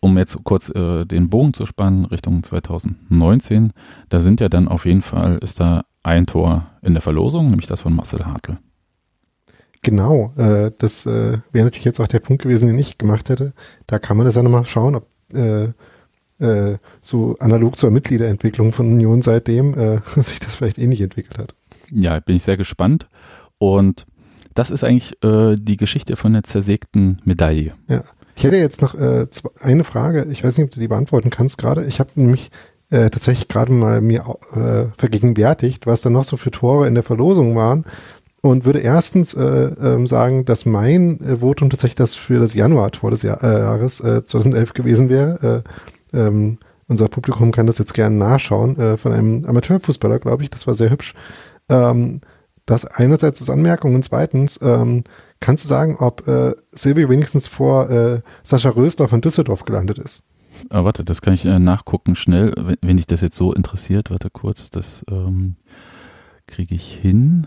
um 0.00 0.18
jetzt 0.18 0.42
kurz 0.44 0.68
äh, 0.70 1.04
den 1.04 1.30
Bogen 1.30 1.54
zu 1.54 1.66
spannen 1.66 2.04
Richtung 2.04 2.42
2019, 2.42 3.72
da 4.08 4.20
sind 4.20 4.40
ja 4.40 4.48
dann 4.48 4.68
auf 4.68 4.86
jeden 4.86 5.02
Fall, 5.02 5.38
ist 5.38 5.60
da 5.60 5.84
ein 6.02 6.26
Tor 6.26 6.66
in 6.82 6.92
der 6.92 7.02
Verlosung, 7.02 7.50
nämlich 7.50 7.66
das 7.66 7.80
von 7.80 7.94
Marcel 7.94 8.24
Hartl. 8.24 8.58
Genau, 9.82 10.32
äh, 10.36 10.72
das 10.78 11.06
äh, 11.06 11.38
wäre 11.52 11.64
natürlich 11.64 11.84
jetzt 11.84 12.00
auch 12.00 12.06
der 12.06 12.20
Punkt 12.20 12.42
gewesen, 12.42 12.68
den 12.68 12.78
ich 12.78 12.98
gemacht 12.98 13.28
hätte. 13.28 13.52
Da 13.86 13.98
kann 13.98 14.16
man 14.16 14.26
das 14.26 14.34
ja 14.34 14.42
nochmal 14.42 14.66
schauen, 14.66 14.96
ob 14.96 15.08
äh, 15.32 15.72
äh, 16.38 16.78
so 17.00 17.36
analog 17.38 17.76
zur 17.76 17.90
Mitgliederentwicklung 17.90 18.72
von 18.72 18.92
Union 18.92 19.22
seitdem 19.22 19.74
äh, 19.74 20.00
sich 20.20 20.40
das 20.40 20.54
vielleicht 20.54 20.78
ähnlich 20.78 21.00
entwickelt 21.00 21.38
hat. 21.38 21.54
Ja, 21.90 22.18
bin 22.20 22.36
ich 22.36 22.42
sehr 22.42 22.56
gespannt. 22.56 23.06
Und 23.58 24.06
das 24.56 24.70
ist 24.70 24.82
eigentlich 24.82 25.22
äh, 25.22 25.56
die 25.56 25.76
Geschichte 25.76 26.16
von 26.16 26.32
der 26.32 26.42
zersägten 26.42 27.18
Medaille. 27.24 27.74
Ja. 27.88 28.02
Ich 28.36 28.44
hätte 28.44 28.56
jetzt 28.56 28.82
noch 28.82 28.94
äh, 28.94 29.26
eine 29.62 29.84
Frage. 29.84 30.26
Ich 30.30 30.44
weiß 30.44 30.58
nicht, 30.58 30.66
ob 30.66 30.70
du 30.72 30.80
die 30.80 30.88
beantworten 30.88 31.30
kannst 31.30 31.56
gerade. 31.56 31.84
Ich 31.84 32.00
habe 32.00 32.10
nämlich 32.16 32.50
äh, 32.90 33.08
tatsächlich 33.08 33.48
gerade 33.48 33.72
mal 33.72 34.00
mir 34.00 34.24
äh, 34.54 34.86
vergegenwärtigt, 34.98 35.86
was 35.86 36.02
da 36.02 36.10
noch 36.10 36.24
so 36.24 36.36
für 36.36 36.50
Tore 36.50 36.86
in 36.86 36.94
der 36.94 37.02
Verlosung 37.02 37.56
waren. 37.56 37.84
Und 38.42 38.64
würde 38.64 38.80
erstens 38.80 39.34
äh, 39.34 39.42
ähm, 39.42 40.06
sagen, 40.06 40.44
dass 40.44 40.66
mein 40.66 41.20
äh, 41.20 41.36
Votum 41.36 41.70
tatsächlich 41.70 41.96
das 41.96 42.14
für 42.14 42.38
das 42.38 42.54
Januar-Tor 42.54 43.10
des 43.10 43.22
Jahr, 43.22 43.42
äh, 43.42 43.58
Jahres 43.60 44.00
äh, 44.00 44.24
2011 44.24 44.74
gewesen 44.74 45.08
wäre. 45.08 45.64
Äh, 46.12 46.16
ähm, 46.16 46.58
unser 46.86 47.08
Publikum 47.08 47.50
kann 47.50 47.66
das 47.66 47.78
jetzt 47.78 47.94
gerne 47.94 48.16
nachschauen. 48.16 48.78
Äh, 48.78 48.96
von 48.98 49.12
einem 49.12 49.44
Amateurfußballer, 49.46 50.18
glaube 50.18 50.44
ich. 50.44 50.50
Das 50.50 50.66
war 50.66 50.74
sehr 50.74 50.90
hübsch. 50.90 51.14
Ähm, 51.68 52.20
das 52.66 52.84
einerseits 52.84 53.40
ist 53.40 53.48
Anmerkung 53.48 53.94
und 53.94 54.04
zweitens 54.04 54.60
ähm, 54.60 55.04
kannst 55.40 55.64
du 55.64 55.68
sagen, 55.68 55.96
ob 55.98 56.26
äh, 56.26 56.54
Silvio 56.72 57.08
wenigstens 57.08 57.46
vor 57.46 57.88
äh, 57.90 58.20
Sascha 58.42 58.70
Rösler 58.70 59.08
von 59.08 59.20
Düsseldorf 59.20 59.64
gelandet 59.64 59.98
ist? 59.98 60.22
Ah, 60.70 60.84
warte, 60.84 61.04
das 61.04 61.22
kann 61.22 61.34
ich 61.34 61.44
äh, 61.44 61.58
nachgucken 61.58 62.16
schnell, 62.16 62.52
wenn, 62.56 62.76
wenn 62.80 62.96
dich 62.96 63.06
das 63.06 63.20
jetzt 63.20 63.36
so 63.36 63.52
interessiert. 63.52 64.10
Warte 64.10 64.30
kurz, 64.30 64.70
das 64.70 65.04
ähm, 65.10 65.56
kriege 66.46 66.74
ich 66.74 66.92
hin. 66.92 67.46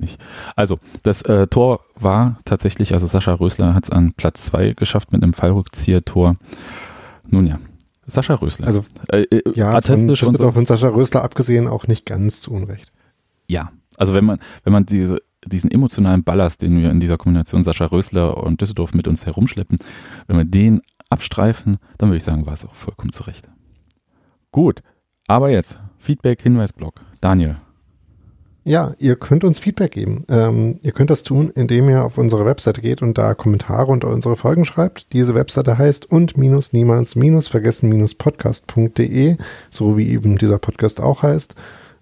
Ich, 0.00 0.18
also, 0.54 0.78
das 1.02 1.22
äh, 1.22 1.48
Tor 1.48 1.80
war 1.96 2.38
tatsächlich, 2.44 2.94
also 2.94 3.06
Sascha 3.06 3.34
Rösler 3.34 3.74
hat 3.74 3.84
es 3.84 3.90
an 3.90 4.12
Platz 4.12 4.46
2 4.46 4.74
geschafft 4.74 5.12
mit 5.12 5.22
einem 5.22 5.32
Fallrückzieher-Tor. 5.32 6.36
Nun 7.26 7.46
ja, 7.46 7.58
Sascha 8.06 8.34
Rösler. 8.34 8.68
Also, 8.68 8.84
äh, 9.08 9.22
äh, 9.22 9.42
ja, 9.54 9.80
von, 9.80 10.08
und 10.08 10.16
so. 10.16 10.52
von 10.52 10.66
Sascha 10.66 10.88
Rösler 10.88 11.24
abgesehen 11.24 11.66
auch 11.66 11.88
nicht 11.88 12.06
ganz 12.06 12.40
zu 12.40 12.52
Unrecht. 12.52 12.92
Ja, 13.48 13.72
also 13.98 14.14
wenn 14.14 14.24
man, 14.24 14.38
wenn 14.64 14.72
man 14.72 14.86
diese, 14.86 15.20
diesen 15.44 15.70
emotionalen 15.70 16.24
Ballast, 16.24 16.62
den 16.62 16.80
wir 16.80 16.90
in 16.90 17.00
dieser 17.00 17.18
Kombination 17.18 17.62
Sascha 17.62 17.86
Rösler 17.86 18.42
und 18.42 18.60
Düsseldorf 18.60 18.94
mit 18.94 19.08
uns 19.08 19.26
herumschleppen, 19.26 19.78
wenn 20.26 20.36
wir 20.36 20.44
den 20.44 20.80
abstreifen, 21.10 21.78
dann 21.98 22.08
würde 22.08 22.18
ich 22.18 22.24
sagen, 22.24 22.46
war 22.46 22.54
es 22.54 22.64
auch 22.64 22.74
vollkommen 22.74 23.12
zurecht. 23.12 23.48
Gut, 24.52 24.82
aber 25.26 25.50
jetzt 25.50 25.78
Feedback, 25.98 26.42
Hinweisblock. 26.42 26.94
Daniel. 27.20 27.56
Ja, 28.64 28.92
ihr 28.98 29.16
könnt 29.16 29.44
uns 29.44 29.58
Feedback 29.58 29.92
geben. 29.92 30.24
Ähm, 30.28 30.78
ihr 30.82 30.92
könnt 30.92 31.08
das 31.08 31.22
tun, 31.22 31.50
indem 31.54 31.88
ihr 31.88 32.04
auf 32.04 32.18
unsere 32.18 32.44
Webseite 32.44 32.82
geht 32.82 33.00
und 33.00 33.16
da 33.16 33.32
Kommentare 33.32 33.90
unter 33.90 34.08
unsere 34.08 34.36
Folgen 34.36 34.66
schreibt. 34.66 35.12
Diese 35.14 35.34
Webseite 35.34 35.78
heißt 35.78 36.10
und 36.10 36.36
minus 36.36 36.74
niemals 36.74 37.16
minus 37.16 37.48
vergessen 37.48 37.88
minus 37.88 38.14
podcast.de, 38.14 39.38
so 39.70 39.96
wie 39.96 40.10
eben 40.10 40.36
dieser 40.36 40.58
Podcast 40.58 41.00
auch 41.00 41.22
heißt. 41.22 41.54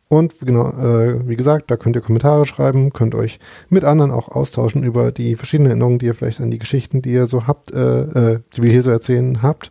Und 0.08 0.38
genau, 0.40 0.68
äh, 0.70 1.26
wie 1.26 1.36
gesagt, 1.36 1.70
da 1.70 1.76
könnt 1.76 1.96
ihr 1.96 2.02
Kommentare 2.02 2.46
schreiben, 2.46 2.92
könnt 2.92 3.14
euch 3.14 3.40
mit 3.68 3.84
anderen 3.84 4.12
auch 4.12 4.28
austauschen 4.28 4.84
über 4.84 5.10
die 5.10 5.34
verschiedenen 5.34 5.70
Erinnerungen, 5.70 5.98
die 5.98 6.06
ihr 6.06 6.14
vielleicht 6.14 6.40
an 6.40 6.50
die 6.50 6.58
Geschichten, 6.58 7.02
die 7.02 7.12
ihr 7.12 7.26
so 7.26 7.46
habt, 7.46 7.72
äh, 7.72 8.34
äh, 8.34 8.40
die 8.56 8.62
wir 8.62 8.70
hier 8.70 8.82
so 8.82 8.90
erzählen 8.90 9.42
habt. 9.42 9.70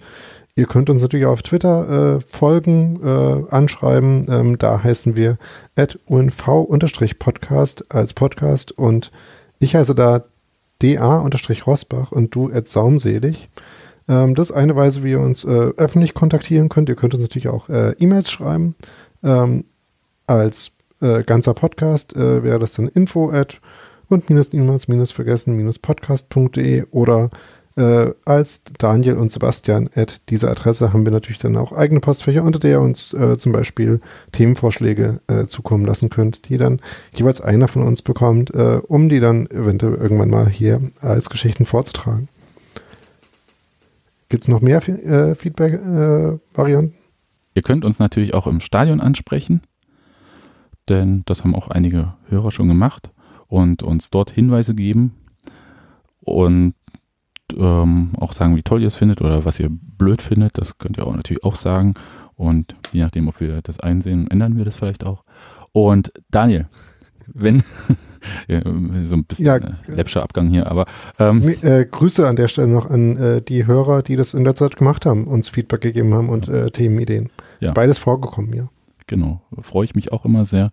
Ihr 0.57 0.67
könnt 0.67 0.89
uns 0.89 1.01
natürlich 1.01 1.25
auf 1.25 1.41
Twitter 1.41 2.15
äh, 2.15 2.21
folgen, 2.21 2.99
äh, 3.03 3.43
anschreiben. 3.53 4.25
Ähm, 4.29 4.57
da 4.57 4.83
heißen 4.83 5.15
wir 5.15 5.37
at 5.75 5.99
unv-podcast 6.05 7.93
als 7.93 8.13
Podcast 8.13 8.71
und 8.71 9.11
ich 9.59 9.75
heiße 9.75 9.95
da 9.95 10.25
da-rosbach 10.81 12.11
und 12.11 12.35
du 12.35 12.51
at 12.51 12.69
saumselig. 12.69 13.49
Ähm, 14.07 14.35
das 14.35 14.49
ist 14.49 14.55
eine 14.55 14.75
Weise, 14.75 15.03
wie 15.03 15.11
ihr 15.11 15.19
uns 15.19 15.43
äh, 15.43 15.49
öffentlich 15.49 16.13
kontaktieren 16.13 16.69
könnt. 16.69 16.89
Ihr 16.89 16.95
könnt 16.95 17.13
uns 17.13 17.23
natürlich 17.23 17.49
auch 17.49 17.69
äh, 17.69 17.91
E-Mails 17.93 18.31
schreiben. 18.31 18.75
Ähm, 19.23 19.65
als 20.27 20.71
äh, 21.01 21.23
ganzer 21.23 21.53
Podcast 21.53 22.15
äh, 22.15 22.43
wäre 22.43 22.59
das 22.59 22.73
dann 22.73 22.87
info 22.87 23.31
at 23.31 23.59
und 24.07 24.29
minus 24.29 24.53
niemals 24.53 24.87
minus 24.87 25.11
vergessen 25.11 25.55
minus 25.55 25.79
podcast.de 25.79 26.85
oder 26.91 27.29
äh, 27.77 28.11
als 28.23 28.63
Daniel 28.77 29.17
und 29.17 29.31
Sebastian 29.31 29.89
at 29.95 30.21
dieser 30.29 30.49
Adresse 30.49 30.93
haben 30.93 31.05
wir 31.05 31.11
natürlich 31.11 31.39
dann 31.39 31.57
auch 31.57 31.73
eigene 31.73 31.99
Postfächer, 31.99 32.43
unter 32.43 32.59
der 32.59 32.71
ihr 32.71 32.81
uns 32.81 33.13
äh, 33.13 33.37
zum 33.37 33.51
Beispiel 33.51 33.99
Themenvorschläge 34.31 35.19
äh, 35.27 35.45
zukommen 35.45 35.85
lassen 35.85 36.09
könnt, 36.09 36.47
die 36.47 36.57
dann 36.57 36.79
jeweils 37.13 37.41
einer 37.41 37.67
von 37.67 37.83
uns 37.83 38.01
bekommt, 38.01 38.53
äh, 38.53 38.79
um 38.87 39.09
die 39.09 39.19
dann 39.19 39.47
eventuell 39.47 39.95
irgendwann 39.95 40.29
mal 40.29 40.47
hier 40.47 40.81
als 41.01 41.29
Geschichten 41.29 41.65
vorzutragen. 41.65 42.29
Gibt 44.29 44.43
es 44.43 44.47
noch 44.47 44.61
mehr 44.61 44.77
äh, 44.87 45.35
Feedback-Varianten? 45.35 46.95
Ihr 47.53 47.61
könnt 47.61 47.85
uns 47.85 47.99
natürlich 47.99 48.33
auch 48.33 48.47
im 48.47 48.59
Stadion 48.59 49.01
ansprechen, 49.01 49.61
denn 50.89 51.23
das 51.25 51.43
haben 51.43 51.55
auch 51.55 51.69
einige 51.69 52.13
Hörer 52.27 52.51
schon 52.51 52.67
gemacht 52.67 53.09
und 53.47 53.83
uns 53.83 54.09
dort 54.09 54.31
Hinweise 54.31 54.75
geben 54.75 55.15
und 56.21 56.73
ähm, 57.55 58.11
auch 58.19 58.33
sagen, 58.33 58.55
wie 58.55 58.63
toll 58.63 58.81
ihr 58.81 58.87
es 58.87 58.95
findet 58.95 59.21
oder 59.21 59.45
was 59.45 59.59
ihr 59.59 59.69
blöd 59.69 60.21
findet. 60.21 60.57
Das 60.57 60.77
könnt 60.77 60.97
ihr 60.97 61.05
auch 61.05 61.15
natürlich 61.15 61.43
auch 61.43 61.55
sagen. 61.55 61.93
Und 62.35 62.75
je 62.91 63.01
nachdem, 63.01 63.27
ob 63.27 63.39
wir 63.39 63.61
das 63.61 63.79
einsehen, 63.79 64.29
ändern 64.29 64.57
wir 64.57 64.65
das 64.65 64.75
vielleicht 64.75 65.05
auch. 65.05 65.23
Und 65.71 66.11
Daniel, 66.29 66.67
wenn 67.27 67.59
so 69.05 69.15
ein 69.15 69.25
bisschen 69.25 69.45
Ja, 69.45 69.57
äh, 69.57 69.73
läppscher 69.87 70.23
Abgang 70.23 70.49
hier, 70.49 70.69
aber 70.69 70.85
ähm, 71.19 71.47
Äh, 71.61 71.85
Grüße 71.85 72.27
an 72.27 72.35
der 72.35 72.47
Stelle 72.47 72.67
noch 72.67 72.89
an 72.89 73.17
äh, 73.17 73.41
die 73.41 73.67
Hörer, 73.67 74.01
die 74.01 74.15
das 74.15 74.33
in 74.33 74.43
der 74.43 74.55
Zeit 74.55 74.75
gemacht 74.75 75.05
haben, 75.05 75.25
uns 75.25 75.49
Feedback 75.49 75.81
gegeben 75.81 76.13
haben 76.13 76.29
und 76.29 76.47
äh, 76.47 76.71
Themenideen. 76.71 77.29
Ja. 77.59 77.69
Ist 77.69 77.73
beides 77.73 77.97
vorgekommen, 77.97 78.53
ja. 78.53 78.69
Genau, 79.07 79.41
freue 79.59 79.85
ich 79.85 79.95
mich 79.95 80.11
auch 80.11 80.25
immer 80.25 80.45
sehr. 80.45 80.71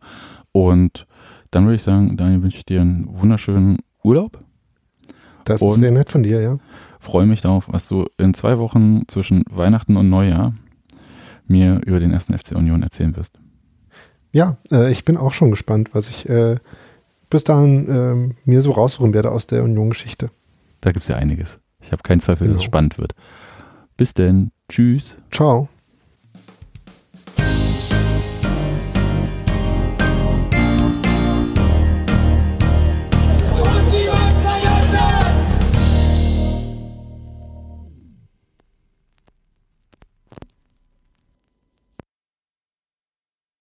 Und 0.53 1.07
dann 1.51 1.65
würde 1.65 1.77
ich 1.77 1.83
sagen, 1.83 2.17
Daniel, 2.17 2.43
wünsche 2.43 2.59
ich 2.59 2.65
dir 2.65 2.81
einen 2.81 3.09
wunderschönen 3.11 3.79
Urlaub. 4.03 4.43
Das 5.45 5.61
ist 5.61 5.75
sehr 5.77 5.91
nett 5.91 6.09
von 6.11 6.23
dir, 6.23 6.41
ja. 6.41 6.59
Freue 7.01 7.27
mich 7.27 7.41
darauf, 7.41 7.67
was 7.69 7.89
du 7.89 8.07
in 8.17 8.33
zwei 8.33 8.59
Wochen 8.59 9.03
zwischen 9.09 9.45
Weihnachten 9.51 9.97
und 9.97 10.09
Neujahr 10.09 10.55
mir 11.47 11.81
über 11.85 11.99
den 12.01 12.13
ersten 12.13 12.37
FC 12.39 12.53
Union 12.53 12.83
erzählen 12.83 13.17
wirst. 13.17 13.39
Ja, 14.33 14.57
äh, 14.71 14.91
ich 14.91 15.05
bin 15.05 15.17
auch 15.17 15.33
schon 15.33 15.51
gespannt, 15.51 15.91
was 15.93 16.09
ich 16.09 16.29
äh, 16.29 16.57
bis 17.29 17.45
dahin 17.45 17.87
ähm, 17.91 18.37
mir 18.45 18.63
so 18.63 18.71
raussuchen 18.73 19.13
werde 19.13 19.31
aus 19.33 19.47
der 19.47 19.65
Union-Geschichte. 19.65 20.31
Da 20.81 20.93
gibt 20.93 21.03
es 21.03 21.09
ja 21.09 21.17
einiges. 21.17 21.59
Ich 21.81 21.93
habe 21.93 22.03
keinen 22.03 22.21
Zweifel, 22.21 22.47
dass 22.47 22.57
es 22.57 22.61
Genau. 22.61 22.67
spannend 22.71 22.99
wird. 22.99 23.15
Bis 23.97 24.15
denn. 24.15 24.53
Tschüss. 24.69 25.17
Ciao. 25.31 25.69